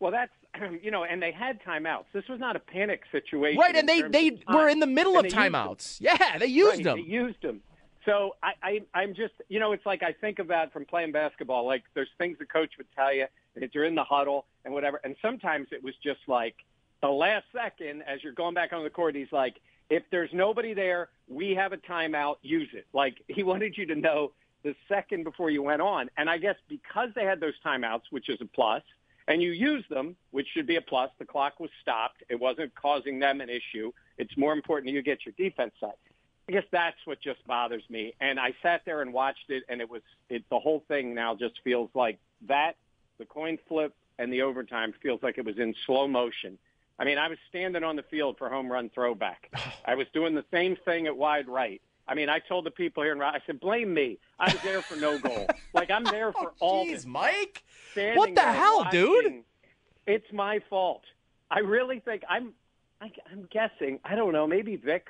[0.00, 0.32] Well, that's
[0.82, 2.04] you know, and they had timeouts.
[2.12, 5.26] This was not a panic situation, Right, and they they were in the middle And
[5.26, 5.66] of they used them.
[5.68, 6.00] timeouts.
[6.00, 6.98] Yeah, they used Right, them.
[6.98, 7.60] They used them.
[8.04, 11.66] So I, I, I'm just, you know, it's like I think about from playing basketball.
[11.66, 15.00] Like there's things the coach would tell you that you're in the huddle and whatever.
[15.04, 16.54] And sometimes it was just like
[17.00, 19.14] the last second as you're going back on the court.
[19.14, 19.56] He's like,
[19.90, 22.36] if there's nobody there, we have a timeout.
[22.42, 22.86] Use it.
[22.92, 26.10] Like he wanted you to know the second before you went on.
[26.16, 28.82] And I guess because they had those timeouts, which is a plus,
[29.26, 31.10] and you used them, which should be a plus.
[31.18, 32.22] The clock was stopped.
[32.28, 33.90] It wasn't causing them an issue.
[34.18, 35.98] It's more important you get your defense set.
[36.48, 38.14] I guess that's what just bothers me.
[38.20, 40.44] And I sat there and watched it, and it was it.
[40.50, 42.76] The whole thing now just feels like that.
[43.18, 46.58] The coin flip and the overtime feels like it was in slow motion.
[46.98, 49.50] I mean, I was standing on the field for home run throwback.
[49.86, 51.80] I was doing the same thing at wide right.
[52.06, 54.18] I mean, I told the people here in I said, blame me.
[54.38, 55.46] I was there for no goal.
[55.72, 56.86] Like I'm there for oh, all.
[56.86, 57.06] this.
[57.06, 57.62] Mike.
[57.94, 59.42] What the hell, dude?
[60.06, 61.04] It's my fault.
[61.50, 62.52] I really think I'm.
[63.00, 64.00] I, I'm guessing.
[64.04, 64.46] I don't know.
[64.46, 65.06] Maybe Vic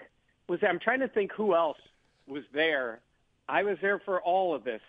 [0.48, 0.60] was.
[0.62, 1.78] I'm trying to think who else
[2.26, 3.00] was there.
[3.48, 4.80] I was there for all of this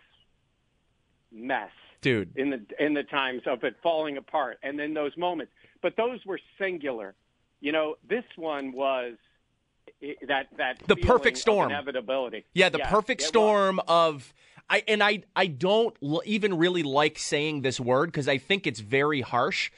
[1.32, 2.32] mess, dude.
[2.38, 5.52] In the in the times of it falling apart, and then those moments.
[5.82, 7.16] But those were singular.
[7.62, 9.14] You know, this one was
[10.28, 11.72] that that The perfect of storm.
[11.72, 12.46] inevitability.
[12.54, 13.28] Yeah, the Yes, perfect it was.
[13.30, 14.34] storm of
[14.70, 18.66] I and I I don't l- even really like saying this word because I think
[18.68, 19.72] it's very harsh,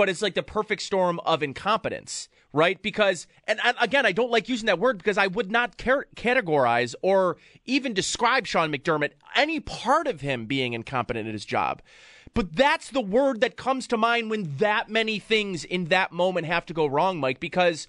[0.00, 2.80] but it's like the perfect storm of incompetence, right?
[2.80, 6.06] Because and, and again, I don't like using that word because I would not car-
[6.16, 7.36] categorize or
[7.66, 11.82] even describe Sean McDermott any part of him being incompetent at his job.
[12.32, 16.46] But that's the word that comes to mind when that many things in that moment
[16.46, 17.86] have to go wrong, Mike, because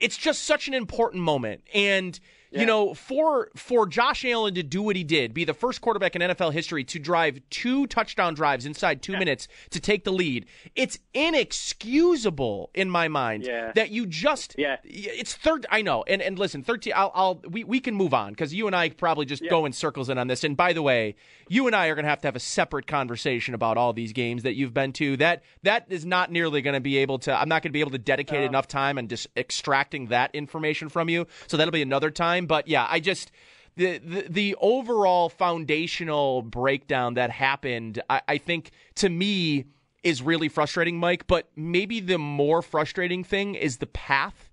[0.00, 1.62] it's just such an important moment.
[1.72, 5.80] And you know, for for Josh Allen to do what he did, be the first
[5.80, 10.12] quarterback in NFL history to drive two touchdown drives inside two minutes to take the
[10.12, 13.72] lead, it's inexcusable in my mind Yeah.
[13.74, 14.76] that you just Yeah.
[14.84, 15.66] It's third.
[15.70, 16.92] I know, and and listen, thirteen.
[16.96, 19.72] I'll, I'll we we can move on because you and I probably just go in
[19.72, 20.44] circles in on this.
[20.44, 21.16] And by the way,
[21.48, 24.12] you and I are going to have to have a separate conversation about all these
[24.12, 25.16] games that you've been to.
[25.16, 27.34] That that is not nearly going to be able to.
[27.38, 30.88] I'm not going to be able to dedicate enough time and just extracting that information
[30.88, 31.26] from you.
[31.46, 32.37] So that'll be another time.
[32.46, 33.32] But yeah, I just.
[33.76, 39.66] The, the the overall foundational breakdown that happened, I, I think to me
[40.02, 41.28] is really frustrating, Mike.
[41.28, 44.50] But maybe the more frustrating thing is the path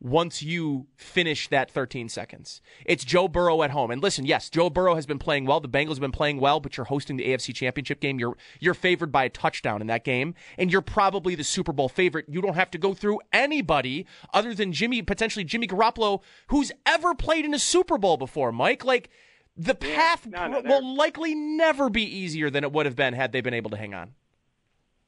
[0.00, 2.60] once you finish that 13 seconds.
[2.84, 3.90] It's Joe Burrow at home.
[3.90, 5.60] And listen, yes, Joe Burrow has been playing well.
[5.60, 8.18] The Bengals have been playing well, but you're hosting the AFC Championship game.
[8.20, 11.88] You're you're favored by a touchdown in that game, and you're probably the Super Bowl
[11.88, 12.26] favorite.
[12.28, 17.14] You don't have to go through anybody other than Jimmy, potentially Jimmy Garoppolo, who's ever
[17.14, 18.84] played in a Super Bowl before, Mike.
[18.84, 19.10] Like
[19.56, 23.32] the path no, no, will likely never be easier than it would have been had
[23.32, 24.12] they been able to hang on.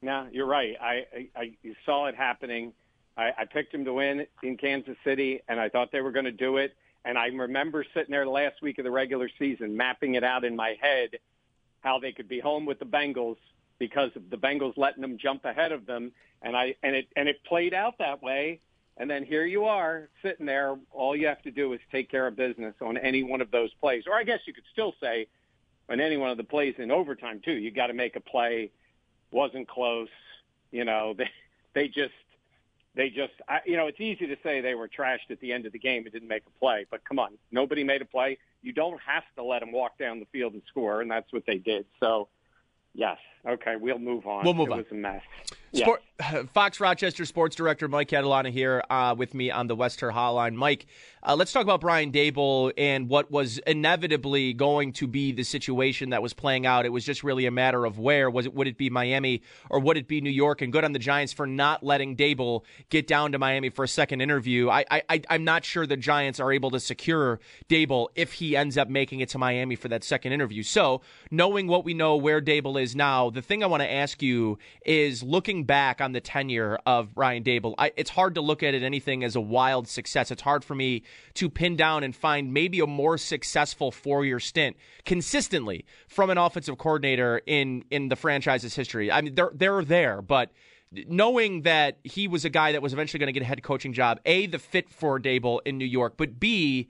[0.02, 0.74] No, you're right.
[0.80, 1.52] I, I, I
[1.84, 2.72] saw it happening.
[3.16, 6.24] I, I picked him to win in Kansas City, and I thought they were going
[6.24, 6.74] to do it.
[7.04, 10.44] And I remember sitting there the last week of the regular season, mapping it out
[10.44, 11.18] in my head,
[11.80, 13.36] how they could be home with the Bengals
[13.78, 17.28] because of the Bengals letting them jump ahead of them, and I and it and
[17.28, 18.60] it played out that way.
[18.96, 20.76] And then here you are sitting there.
[20.92, 23.72] All you have to do is take care of business on any one of those
[23.80, 25.26] plays, or I guess you could still say
[25.88, 27.52] on any one of the plays in overtime too.
[27.52, 28.70] You got to make a play.
[29.30, 30.08] Wasn't close.
[30.70, 31.30] You know, they
[31.74, 32.12] they just
[32.94, 35.66] they just I, you know it's easy to say they were trashed at the end
[35.66, 38.38] of the game and didn't make a play, but come on, nobody made a play.
[38.62, 41.46] You don't have to let them walk down the field and score, and that's what
[41.46, 41.86] they did.
[41.98, 42.28] So,
[42.94, 44.44] yes, okay, we'll move on.
[44.44, 44.78] We'll move it on.
[44.78, 45.22] was a mess.
[45.72, 46.02] Sport,
[46.52, 50.54] Fox Rochester sports director Mike Catalana here uh, with me on the Wester Hotline.
[50.54, 50.86] Mike,
[51.22, 56.10] uh, let's talk about Brian Daboll and what was inevitably going to be the situation
[56.10, 56.86] that was playing out.
[56.86, 58.54] It was just really a matter of where was it?
[58.54, 60.62] Would it be Miami or would it be New York?
[60.62, 63.88] And good on the Giants for not letting Daboll get down to Miami for a
[63.88, 64.70] second interview.
[64.70, 67.38] I, I I'm not sure the Giants are able to secure
[67.68, 70.62] Daboll if he ends up making it to Miami for that second interview.
[70.62, 74.22] So knowing what we know where Daboll is now, the thing I want to ask
[74.22, 78.62] you is looking back on the tenure of Brian Daboll, I, it's hard to look
[78.62, 80.30] at it anything as a wild success.
[80.30, 81.02] It's hard for me
[81.34, 86.38] to pin down and find maybe a more successful four year stint consistently from an
[86.38, 89.10] offensive coordinator in in the franchise's history.
[89.10, 90.50] I mean, they're they're there, but
[90.92, 93.92] knowing that he was a guy that was eventually going to get a head coaching
[93.92, 96.88] job, a the fit for Daboll in New York, but b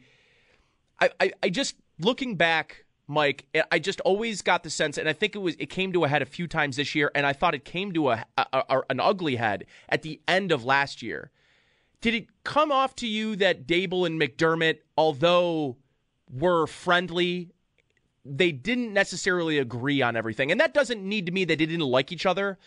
[1.01, 5.13] I, I, I just looking back Mike, I just always got the sense, and I
[5.13, 7.33] think it was it came to a head a few times this year, and I
[7.33, 11.03] thought it came to a, a, a, an ugly head at the end of last
[11.03, 11.33] year.
[12.01, 15.77] Did it come off to you that Daboll and McDermott, although
[16.33, 17.51] were friendly,
[18.25, 21.81] they didn't necessarily agree on everything, and that doesn't need to mean that they didn't
[21.81, 22.61] like each other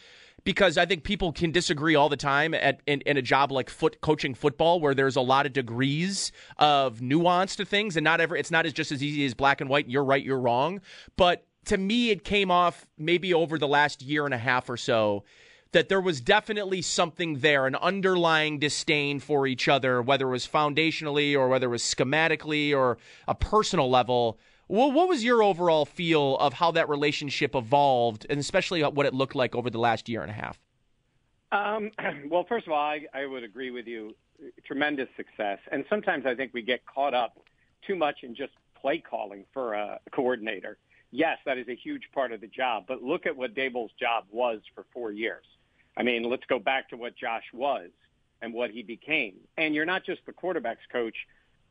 [0.44, 3.70] because I think people can disagree all the time at in, in, a job like
[3.70, 8.20] foot coaching football where there's a lot of degrees of nuance to things and not
[8.20, 9.88] ever it's not as just as easy as black and white.
[9.88, 10.82] You're right you're wrong.
[11.16, 14.78] But to me it came off maybe over the last year and a half or
[14.78, 15.24] so
[15.72, 20.48] that there was definitely something there an underlying disdain for each other whether it was
[20.48, 24.38] foundationally or whether it was schematically or a personal level
[24.74, 29.14] well, what was your overall feel of how that relationship evolved, and especially what it
[29.14, 30.60] looked like over the last year and a half?
[31.52, 31.92] Um,
[32.28, 34.16] well, first of all, I, I would agree with you.
[34.66, 37.38] Tremendous success, and sometimes I think we get caught up
[37.86, 40.80] too much in just play calling for a coordinator.
[41.12, 44.26] Yes, that is a huge part of the job, but look at what Daboll's job
[44.32, 45.46] was for four years.
[45.96, 47.92] I mean, let's go back to what Josh was
[48.42, 49.36] and what he became.
[49.56, 51.16] And you're not just the quarterbacks coach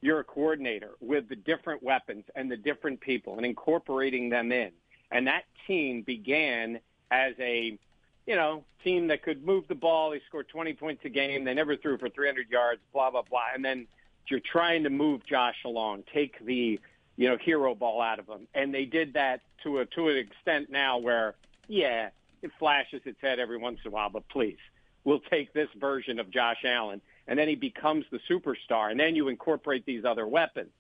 [0.02, 4.72] you're a coordinator with the different weapons and the different people and incorporating them in.
[5.10, 6.80] And that team began
[7.10, 7.78] as a,
[8.26, 10.10] you know, team that could move the ball.
[10.10, 11.44] They scored 20 points a game.
[11.44, 13.46] They never threw for 300 yards, blah, blah, blah.
[13.54, 13.86] And then
[14.26, 16.80] you're trying to move Josh along, take the,
[17.16, 18.48] you know, hero ball out of him.
[18.54, 21.34] And they did that to a, to an extent now where,
[21.68, 22.08] yeah,
[22.42, 24.58] it flashes its head every once in a while, but please,
[25.04, 29.14] we'll take this version of Josh Allen and then he becomes the superstar, and then
[29.16, 30.70] you incorporate these other weapons.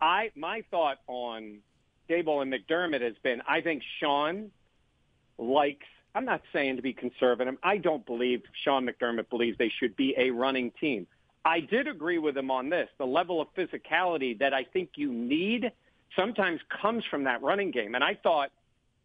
[0.00, 1.58] I my thought on
[2.08, 4.50] Daboll and McDermott has been I think Sean
[5.38, 5.86] likes.
[6.14, 7.56] I'm not saying to be conservative.
[7.62, 11.06] I don't believe Sean McDermott believes they should be a running team.
[11.44, 12.88] I did agree with him on this.
[12.98, 15.72] The level of physicality that I think you need
[16.16, 17.94] sometimes comes from that running game.
[17.94, 18.50] And I thought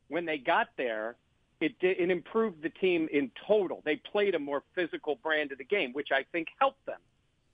[0.10, 1.16] when they got there,
[1.60, 3.82] it did, it improved the team in total.
[3.86, 7.00] They played a more physical brand of the game, which I think helped them.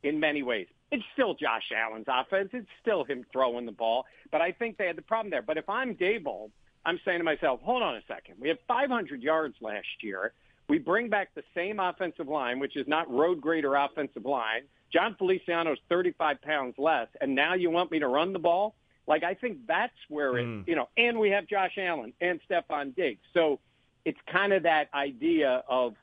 [0.03, 0.67] in many ways.
[0.91, 2.49] It's still Josh Allen's offense.
[2.51, 4.05] It's still him throwing the ball.
[4.31, 5.41] But I think they had the problem there.
[5.41, 6.51] But if I'm Daboll,
[6.85, 8.35] I'm saying to myself, hold on a second.
[8.37, 10.33] We had 500 yards last year.
[10.67, 14.63] We bring back the same offensive line, which is not road grader offensive line.
[14.91, 18.75] Jon Feliciano's 35 pounds less, and now you want me to run the ball?
[19.07, 20.67] Like I think that's where it, Mm.
[20.67, 23.21] you know, and we have Josh Allen and Stefon Diggs.
[23.33, 23.59] So
[24.05, 25.95] it's kind of that idea of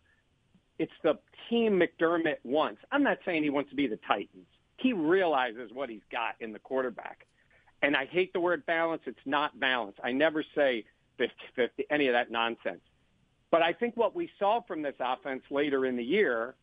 [0.78, 2.80] it's the team McDermott wants.
[2.90, 4.46] I'm not saying he wants to be the Titans.
[4.78, 7.26] He realizes what he's got in the quarterback.
[7.82, 9.02] And I hate the word balance.
[9.06, 9.96] It's not balance.
[10.02, 10.84] I never say
[11.18, 12.80] 50-50, any of that nonsense.
[13.50, 16.54] But I think what we saw from this offense later in the year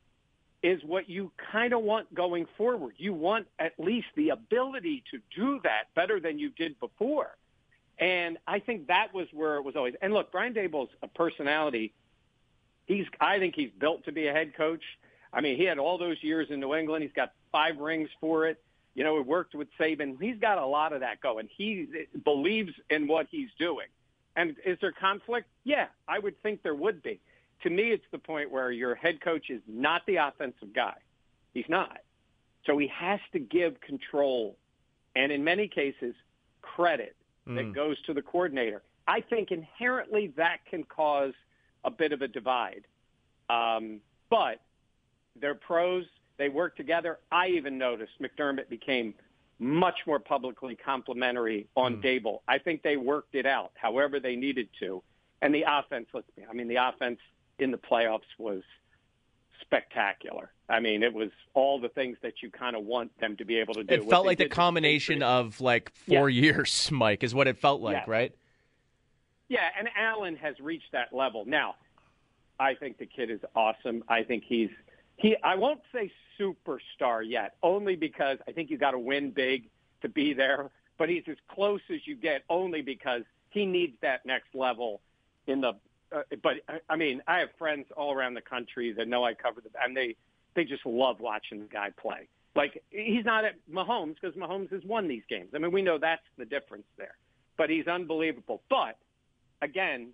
[0.64, 2.96] is what you kind of want going forward.
[2.98, 7.38] You want at least the ability to do that better than you did before.
[8.00, 9.96] And I think that was where it was always.
[10.02, 11.94] And look, Brian Daboll's a personality.
[12.86, 14.84] He's, I think he's built to be a head coach.
[15.34, 17.04] I mean, he had all those years in New England.
[17.04, 18.62] He's got five rings for it.
[18.94, 20.18] You know, he worked with Saban.
[20.22, 21.50] He's got a lot of that going.
[21.56, 21.88] He
[22.24, 23.88] believes in what he's doing.
[24.36, 25.48] And is there conflict?
[25.64, 27.20] Yeah, I would think there would be.
[27.64, 30.96] To me, it's the point where your head coach is not the offensive guy.
[31.54, 32.00] He's not.
[32.66, 34.58] So he has to give control
[35.16, 36.14] and in many cases
[36.62, 37.16] credit
[37.56, 37.74] that Mm.
[37.74, 38.82] goes to the coordinator.
[39.08, 41.34] I think inherently that can cause
[41.86, 42.86] a bit of a divide.
[43.50, 44.60] Um, but
[45.38, 46.06] they're pros.
[46.38, 47.20] They work together.
[47.32, 49.14] I even noticed McDermott became
[49.60, 52.42] much more publicly complimentary on Daboll.
[52.48, 55.02] I think they worked it out however they needed to.
[55.42, 57.20] And the offense, let's be, I mean, the offense
[57.60, 58.62] in the playoffs was
[59.62, 60.52] spectacular.
[60.70, 63.58] I mean, it was all the things that you kind of want them to be
[63.60, 63.94] able to do.
[63.94, 67.98] It felt like the combination of like four years, Mike, is what it felt like,
[67.98, 68.08] Yes.
[68.08, 68.36] right?
[69.50, 71.46] Yeah, and Allen has reached that level.
[71.46, 71.76] Now,
[72.60, 74.04] I think the kid is awesome.
[74.10, 74.70] I think he's
[75.16, 79.70] he I won't say superstar yet, only because I think you got to win big
[80.02, 84.26] to be there, but he's as close as you get only because he needs that
[84.26, 85.02] next level
[85.48, 85.74] in the
[86.12, 89.34] uh, but I- I mean, I have friends all around the country that know I
[89.34, 90.16] cover the and they
[90.56, 92.28] they just love watching the guy play.
[92.56, 95.50] Like he's not at Mahomes because Mahomes has won these games.
[95.54, 97.16] I mean, we know that's the difference there.
[97.58, 98.62] But he's unbelievable.
[98.70, 98.98] But
[99.62, 100.10] again,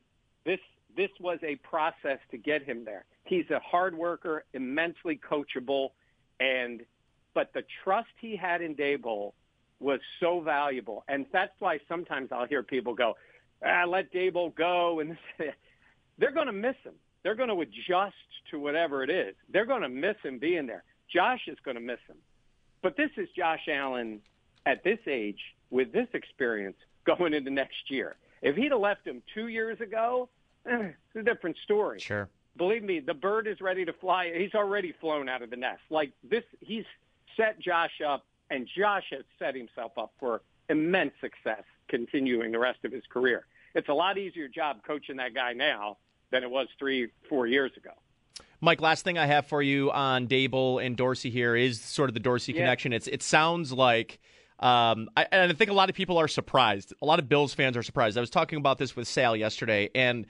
[0.46, 0.60] this
[0.96, 3.06] this was a process to get him there.
[3.24, 5.90] He's a hard worker, immensely coachable,
[6.40, 6.82] and
[7.34, 9.34] but the trust he had in Daboll
[9.80, 13.16] was so valuable, and that's why sometimes I'll hear people go,
[13.66, 15.18] ah, "Let Daboll go," and
[16.18, 16.94] they're going to miss him.
[17.24, 18.16] They're going to adjust
[18.52, 19.36] to whatever it is.
[19.50, 20.84] They're going to miss him being there.
[21.14, 22.18] Josh is going to miss him.
[22.82, 24.22] But this is Josh Allen
[24.66, 25.40] at this age
[25.70, 28.16] with this experience going into next year.
[28.42, 30.30] If he'd have left him two years ago,
[30.70, 32.00] eh, it's a different story.
[32.00, 32.30] Sure.
[32.58, 34.32] Believe me, the bird is ready to fly.
[34.38, 35.82] He's already flown out of the nest.
[35.90, 36.86] Like this, he's
[37.36, 42.80] set Josh up, and Josh has set himself up for immense success continuing the rest
[42.86, 43.46] of his career.
[43.76, 45.98] It's a lot easier job coaching that guy now
[46.34, 47.92] than it was three, four years ago.
[48.60, 52.14] Mike, last thing I have for you on Daboll and Dorsey here is sort of
[52.14, 52.60] the Dorsey Yeah.
[52.60, 52.92] connection.
[52.92, 54.20] It's it sounds like
[54.60, 56.94] um, I, and I think a lot of people are surprised.
[57.02, 58.18] A lot of Bills fans are surprised.
[58.18, 60.26] I was talking about this with Sal yesterday, and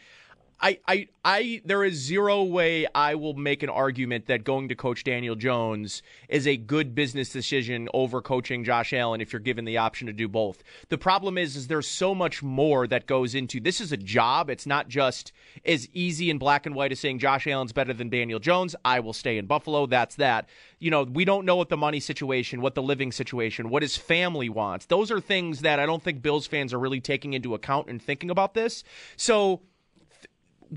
[0.64, 4.76] I, I, I, there is zero way I will make an argument that going to
[4.76, 9.66] coach Daniel Jones is a good business decision over coaching Josh Allen if you're given
[9.66, 10.64] the option to do both.
[10.88, 14.50] The problem is, is there's so much more that goes into this is a job.
[14.50, 15.34] It's not just
[15.66, 18.74] as easy and black and white as saying Josh Allen's better than Daniel Jones.
[18.86, 19.86] I will stay in Buffalo.
[19.86, 20.48] That's that.
[20.80, 23.98] You know, we don't know what the money situation, what the living situation, what his
[23.98, 24.86] family wants.
[24.86, 28.02] Those are things that I don't think Bills fans are really taking into account and
[28.02, 28.86] thinking about this.
[29.18, 29.60] So,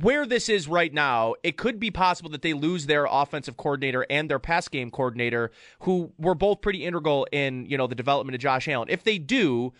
[0.02, 4.06] where this is right now, it could be possible that they lose their offensive coordinator
[4.10, 8.34] and their pass game coordinator, who were both pretty integral in you know the development
[8.34, 8.88] of Josh Allen.
[8.90, 9.72] If they do,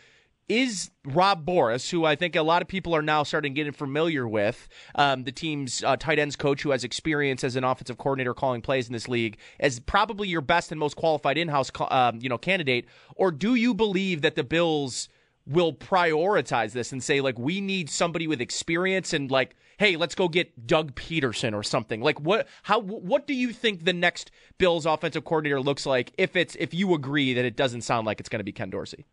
[0.49, 4.29] is Rob Boras, who I think a lot of people are now starting getting familiar
[4.29, 8.33] with, um, the team's uh, tight ends coach who has experience as an offensive coordinator
[8.33, 12.29] calling plays in this league, as probably your best and most qualified in-house um, you
[12.29, 12.87] know candidate,
[13.17, 15.09] or do you believe that the Bills?
[15.49, 20.14] will prioritize this and say like we need somebody with experience and like hey let's
[20.14, 24.31] go get Doug Pederson or something like what how what do you think the next
[24.59, 28.20] Bills offensive coordinator looks like if it's if you agree that it doesn't sound like
[28.20, 29.07] it's going to be Ken Dorsey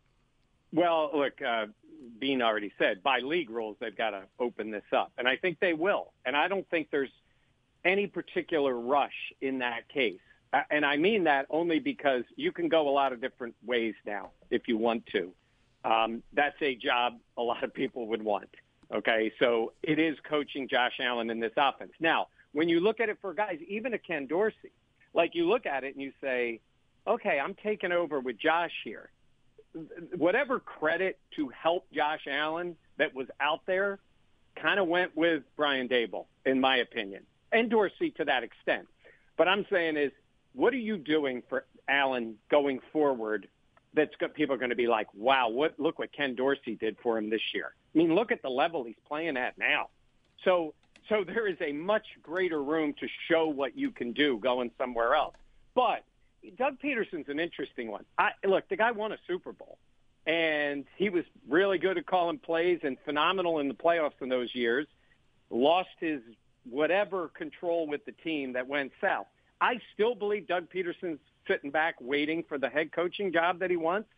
[0.72, 1.66] Well, look, uh,
[2.18, 5.60] Beane already said by league rules they've got to open this up, and I think
[5.60, 6.12] they will.
[6.26, 7.12] And I don't think there's
[7.84, 10.20] any particular rush in that case.
[10.52, 13.94] Uh, And I mean that only because you can go a lot of different ways
[14.04, 15.32] now if you want to.
[15.84, 18.48] Um, that's a job a lot of people would want.
[18.92, 21.92] Okay, so it is coaching Josh Allen in this offense.
[22.00, 24.72] Now, when you look at it for guys, even a Ken Dorsey,
[25.14, 26.60] like you look at it and you say,
[27.06, 29.10] okay, I'm taking over with Josh here.
[30.16, 33.98] Whatever credit to help Josh Allen that was out there
[34.54, 38.86] kind of went with Brian Daboll, in my opinion, and Dorsey to that extent.
[39.36, 40.12] But I'm saying is,
[40.54, 43.48] what are you doing for Allen going forward?
[43.94, 45.78] That's got, people are going to be like, wow, what?
[45.78, 47.72] Look what Ken Dorsey did for him this year.
[47.94, 49.88] I mean, look at the level he's playing at now.
[50.44, 50.74] So,
[51.08, 55.14] so there is a much greater room to show what you can do going somewhere
[55.14, 55.36] else.
[55.74, 56.04] But
[56.58, 58.04] Doug Pederson's an interesting one.
[58.18, 59.78] I, look, the guy won a Super Bowl,
[60.26, 64.54] and he was really good at calling plays and phenomenal in the playoffs in those
[64.54, 64.86] years.
[65.50, 66.20] Lost his
[66.68, 69.26] whatever control with the team that went south.
[69.60, 73.76] I still believe Doug Pederson's sitting back waiting for the head coaching job that he
[73.76, 74.08] wants.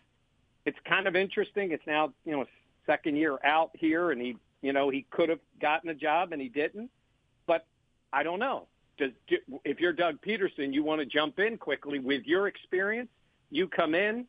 [0.64, 1.72] It's kind of interesting.
[1.72, 2.44] It's now, you know,
[2.86, 6.40] second year out here and he, you know, he could have gotten a job and
[6.40, 6.90] he didn't.
[7.46, 7.66] But
[8.12, 8.66] I don't know.
[8.98, 9.10] Does
[9.64, 13.10] if you're Doug Pederson, you want to jump in quickly with your experience,
[13.50, 14.26] you come in.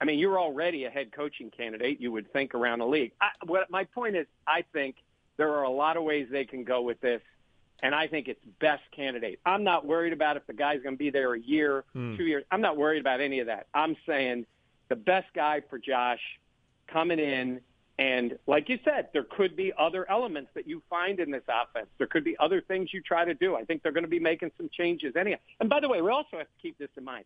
[0.00, 3.12] I mean, you're already a head coaching candidate, you would think around the league.
[3.20, 4.96] I, what my point is, I think
[5.36, 7.22] there are a lot of ways they can go with this
[7.82, 9.40] and I think it's best candidate.
[9.44, 12.16] I'm not worried about if the guy's going to be there a year, Hmm.
[12.16, 12.44] two years.
[12.50, 13.66] I'm not worried about any of that.
[13.74, 14.46] I'm saying
[14.88, 16.20] the best guy for Josh
[16.86, 17.60] coming in,
[17.98, 21.88] and like you said, there could be other elements that you find in this offense.
[21.98, 23.54] There could be other things you try to do.
[23.56, 25.38] I think they're going to be making some changes anyhow.
[25.60, 27.24] And by the way, we also have to keep this in mind.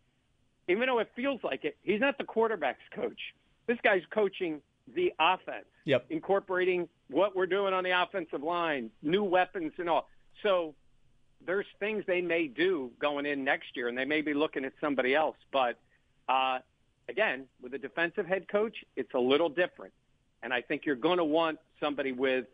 [0.68, 3.34] Even though it feels like it, he's not the quarterback's coach.
[3.66, 4.61] This guy's coaching
[4.94, 6.07] the offense Yep.
[6.11, 10.09] incorporating what we're doing on the offensive line, new weapons and all.
[10.43, 10.74] So
[11.45, 14.72] there's things they may do going in next year, and they may be looking at
[14.80, 15.37] somebody else.
[15.53, 15.78] But
[16.28, 16.59] uh,
[17.09, 19.93] again, with a defensive head coach, it's a little different.
[20.43, 22.47] And I think you're going to want somebody with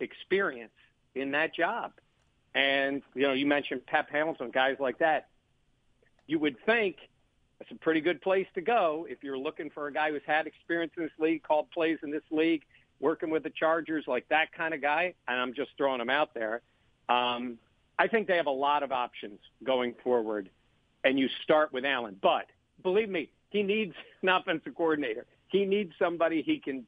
[0.00, 0.72] experience
[1.14, 1.92] in that job.
[2.54, 5.28] And, you know, you mentioned Pep Hamilton, guys like that.
[6.26, 6.96] You would think
[7.60, 10.46] it's a pretty good place to go if you're looking for a guy who's had
[10.46, 12.62] experience in this league, called plays in this league,
[13.00, 15.14] working with the Chargers, like that kind of guy.
[15.28, 16.62] And I'm just throwing him out there.
[17.08, 17.58] Um,
[17.98, 20.50] I think they have a lot of options going forward,
[21.04, 22.16] and you start with Allen.
[22.20, 22.46] But
[22.82, 25.26] believe me, he needs an offensive coordinator.
[25.48, 26.84] He needs somebody he can,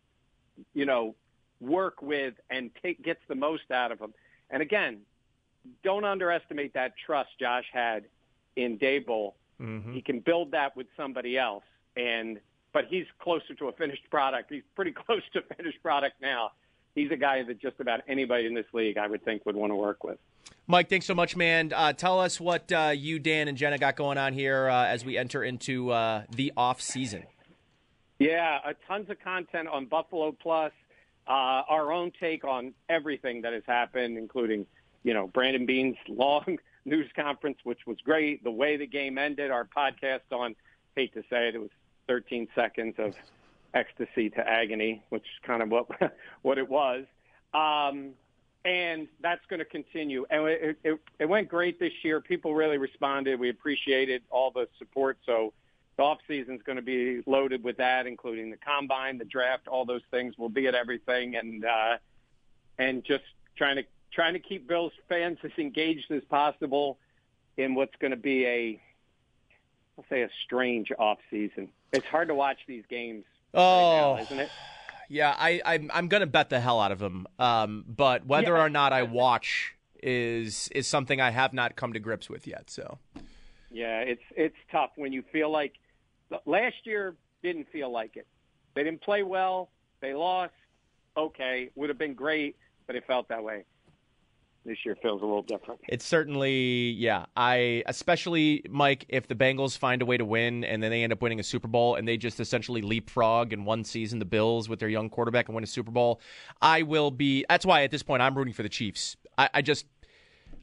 [0.74, 1.14] you know,
[1.60, 4.12] work with and take gets the most out of him.
[4.50, 5.00] And again,
[5.82, 8.04] don't underestimate that trust Josh had
[8.56, 9.34] in Daboll.
[9.60, 9.92] Mm-hmm.
[9.92, 11.64] He can build that with somebody else,
[11.96, 12.38] and
[12.72, 14.52] but he's closer to a finished product.
[14.52, 16.52] He's pretty close to finished product now.
[16.94, 19.70] He's a guy that just about anybody in this league, I would think, would want
[19.70, 20.18] to work with.
[20.66, 21.72] Mike, thanks so much, man.
[21.74, 25.04] Uh, tell us what uh, you, Dan, and Jenna got going on here uh, as
[25.04, 27.24] we enter into uh, the off season.
[28.18, 30.72] Yeah, uh, tons of content on Buffalo Plus.
[31.26, 34.66] Uh, our own take on everything that has happened, including,
[35.04, 38.42] you know, Brandon Beane's long news conference, which was great.
[38.42, 40.56] The way the game ended, our podcast on,
[40.96, 41.70] hate to say it, it was
[42.08, 43.14] 13 seconds of
[43.74, 45.88] ecstasy to agony, which is kind of what
[46.42, 47.04] what it was.
[47.54, 48.10] Um,
[48.64, 50.26] and that's going to continue.
[50.30, 52.20] And it, it, it went great this year.
[52.20, 53.38] People really responded.
[53.38, 55.16] We appreciated all the support.
[55.24, 55.52] So
[55.96, 59.68] the off season is going to be loaded with that, including the combine, the draft,
[59.68, 60.34] all those things.
[60.36, 61.96] We'll be at everything, and uh,
[62.78, 63.24] and just
[63.56, 66.98] trying to trying to keep Bills fans as engaged as possible
[67.56, 68.80] in what's going to be a
[69.98, 71.70] I'll say a strange off season.
[71.92, 74.50] It's hard to watch these games, Oh, now, isn't it?
[75.08, 77.26] yeah, I, I'm I'm gonna bet the hell out of them.
[77.38, 78.64] Um, but whether Yeah.
[78.64, 82.70] or not I watch is is something I have not come to grips with yet.
[82.70, 82.98] So
[83.70, 85.74] Yeah, it's it's tough when you feel like
[86.46, 88.26] last year didn't feel like it.
[88.74, 89.70] They didn't play well.
[90.00, 90.52] They lost.
[91.16, 93.64] Okay, would have been great, but it felt that way.
[94.64, 95.80] This year feels a little different.
[95.88, 97.26] it's certainly yeah.
[97.36, 101.12] I especially Mike if the Bengals find a way to win and then they end
[101.12, 104.68] up winning a Super Bowl and they just essentially leapfrog in one season the Bills
[104.68, 106.20] with their young quarterback and win a Super Bowl.
[106.60, 107.46] I will be.
[107.48, 109.16] That's why at this point I'm rooting for the Chiefs.
[109.38, 109.86] I, I just.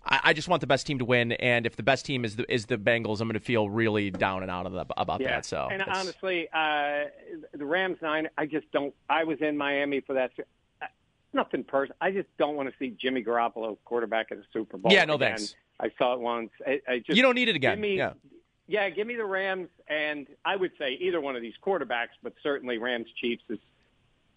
[0.06, 2.36] I I just want the best team to win, and if the best team is
[2.36, 5.20] the is the Bengals, I'm going to feel really down and out of the, about
[5.20, 5.30] yeah.
[5.30, 5.46] that.
[5.46, 7.06] So and it's- honestly, uh,
[7.54, 8.28] the Rams nine.
[8.38, 8.94] I just don't.
[9.10, 10.32] I was in Miami for that.
[11.36, 11.98] Nothing personal.
[12.00, 14.92] I just don't want to see Jimmy Garoppolo quarterback at a Super Bowl.
[14.92, 15.36] Yeah, no again.
[15.36, 15.56] thanks.
[15.82, 16.50] I saw it once.
[16.66, 17.82] I, I just You don't need it again.
[17.82, 18.14] Me, Yeah.
[18.68, 22.34] yeah, give me the Rams, and I would say either one of these quarterbacks, but
[22.42, 23.60] certainly Rams Chiefs is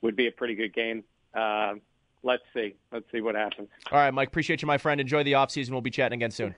[0.02, 1.04] would be a pretty good game.
[1.34, 1.74] Uh,
[2.24, 2.74] let's see.
[2.92, 3.68] Let's see what happens.
[3.92, 4.28] All right, Mike.
[4.28, 5.00] Appreciate you, my friend.
[5.00, 5.70] Enjoy the offseason.
[5.70, 6.54] We'll be chatting again soon.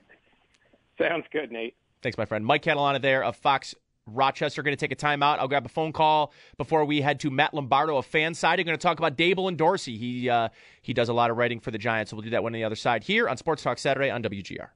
[0.99, 1.75] Sounds good, Nate.
[2.03, 2.45] Thanks, my friend.
[2.47, 3.75] Mike Catalana there of Fox
[4.07, 4.63] Rochester.
[4.63, 5.39] Going to take a timeout.
[5.39, 8.59] I'll grab a phone call before we head to Matt Lombardo of Fanside.
[8.59, 9.97] We're going to talk about Daboll and Dorsey.
[9.97, 10.49] He uh,
[10.83, 12.59] he does a lot of writing for the Giants, so we'll do that one on
[12.61, 14.69] the other side here on Sports Talk Saturday on WGR.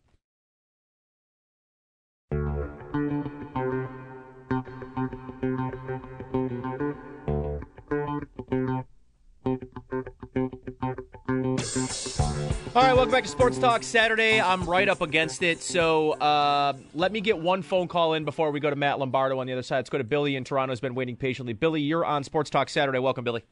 [13.05, 14.41] Welcome back to Sports Talk Saturday.
[14.41, 18.51] I'm right up against it, so uh, let me get one phone call in before
[18.51, 19.77] we go to Matt Lombardo on the other side.
[19.77, 20.73] Let's go to Billy in Toronto.
[20.73, 21.53] Has been waiting patiently.
[21.53, 22.99] Billy, you're on Sports Talk Saturday.
[22.99, 23.45] Welcome, Billy.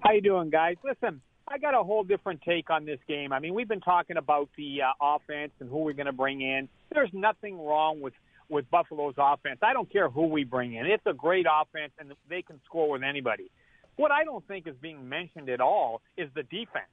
[0.00, 0.74] How you doing, guys?
[0.82, 3.32] Listen, I got a whole different take on this game.
[3.32, 6.40] I mean, we've been talking about the uh, offense and who we're going to bring
[6.40, 6.68] in.
[6.92, 8.14] There's nothing wrong with
[8.48, 9.60] with Buffalo's offense.
[9.62, 10.86] I don't care who we bring in.
[10.86, 13.48] It's a great offense, and they can score with anybody.
[13.94, 16.90] What I don't think is being mentioned at all is the defense.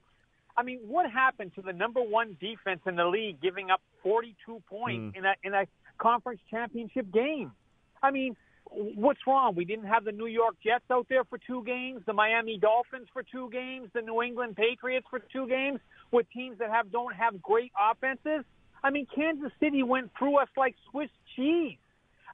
[0.55, 4.61] I mean, what happened to the number one defense in the league, giving up 42
[4.69, 5.19] points Mm.
[5.19, 5.65] in a in a
[5.97, 7.51] conference championship game?
[8.01, 8.35] I mean,
[8.69, 9.55] what's wrong?
[9.55, 13.07] We didn't have the New York Jets out there for two games, the Miami Dolphins
[13.13, 15.79] for two games, the New England Patriots for two games,
[16.11, 18.45] with teams that have don't have great offenses.
[18.83, 21.77] I mean, Kansas City went through us like Swiss cheese.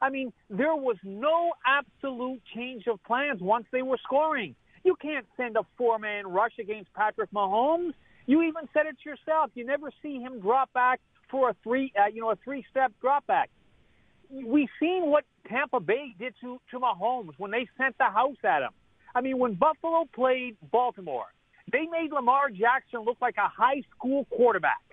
[0.02, 4.56] I mean, there was no absolute change of plans once they were scoring.
[4.84, 7.94] You can't send a four-man rush against Patrick Mahomes.
[8.30, 9.50] You even said it yourself.
[9.56, 11.02] You never see him drop back
[11.32, 13.50] for a three, uh, you know, a three-step drop back.
[14.30, 18.62] We've seen what Tampa Bay did to to Mahomes when they sent the house at
[18.62, 18.70] him.
[19.16, 21.26] I mean, when Buffalo played Baltimore,
[21.72, 24.86] they made Lamar Jackson look like a high school quarterback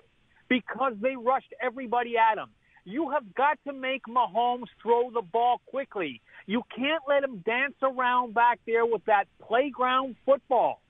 [0.48, 2.48] because they rushed everybody at him.
[2.86, 6.22] You have got to make Mahomes throw the ball quickly.
[6.46, 10.80] You can't let him dance around back there with that playground football.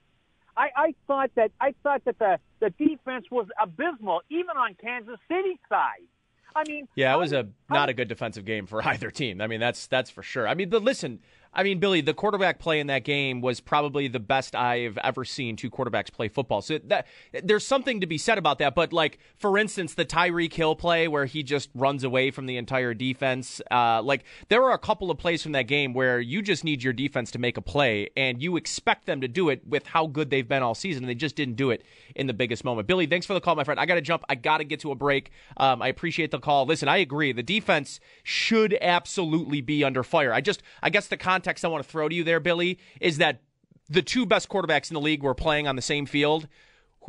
[0.57, 5.19] I, I thought that I thought that the the defense was abysmal, even on Kansas
[5.27, 6.07] City's side.
[6.55, 9.41] I mean, Yeah, it was a not a good defensive game for either team.
[9.41, 10.47] I mean, that's that's for sure.
[10.47, 11.19] I mean, but listen,
[11.53, 15.25] I mean, Billy, the quarterback play in that game was probably the best I've ever
[15.25, 16.61] seen two quarterbacks play football.
[16.61, 17.07] So that
[17.43, 18.75] there's something to be said about that.
[18.75, 22.57] But like, for instance, the Tyreek Hill play where he just runs away from the
[22.57, 23.61] entire defense.
[23.71, 26.83] Uh, like, there are a couple of plays from that game where you just need
[26.83, 30.07] your defense to make a play, and you expect them to do it with how
[30.07, 31.83] good they've been all season, and they just didn't do it
[32.15, 32.87] in the biggest moment.
[32.87, 33.79] Billy, thanks for the call, my friend.
[33.79, 34.23] I got to jump.
[34.29, 35.31] I got to get to a break.
[35.57, 36.65] Um, I appreciate the call.
[36.65, 37.31] Listen, I agree.
[37.31, 40.33] The defense should absolutely be under fire.
[40.33, 43.19] I just, I guess the context I want to throw to you there, Billy, is
[43.19, 43.41] that
[43.89, 46.47] the two best quarterbacks in the league were playing on the same field.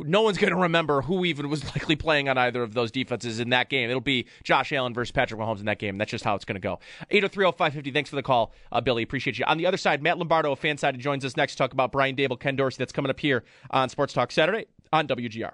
[0.01, 3.39] No one's going to remember who even was likely playing on either of those defenses
[3.39, 3.89] in that game.
[3.89, 5.97] It'll be Josh Allen versus Patrick Mahomes in that game.
[5.97, 6.79] That's just how it's going to go.
[7.11, 7.91] 8030550.
[7.91, 9.01] Thanks for the call, uh, Billy.
[9.01, 9.45] Appreciate you.
[9.45, 12.15] On the other side, Matt Lombardo of Fanside joins us next to talk about Brian
[12.15, 12.77] Daboll, Ken Dorsey.
[12.77, 15.53] That's coming up here on Sports Talk Saturday on WGR.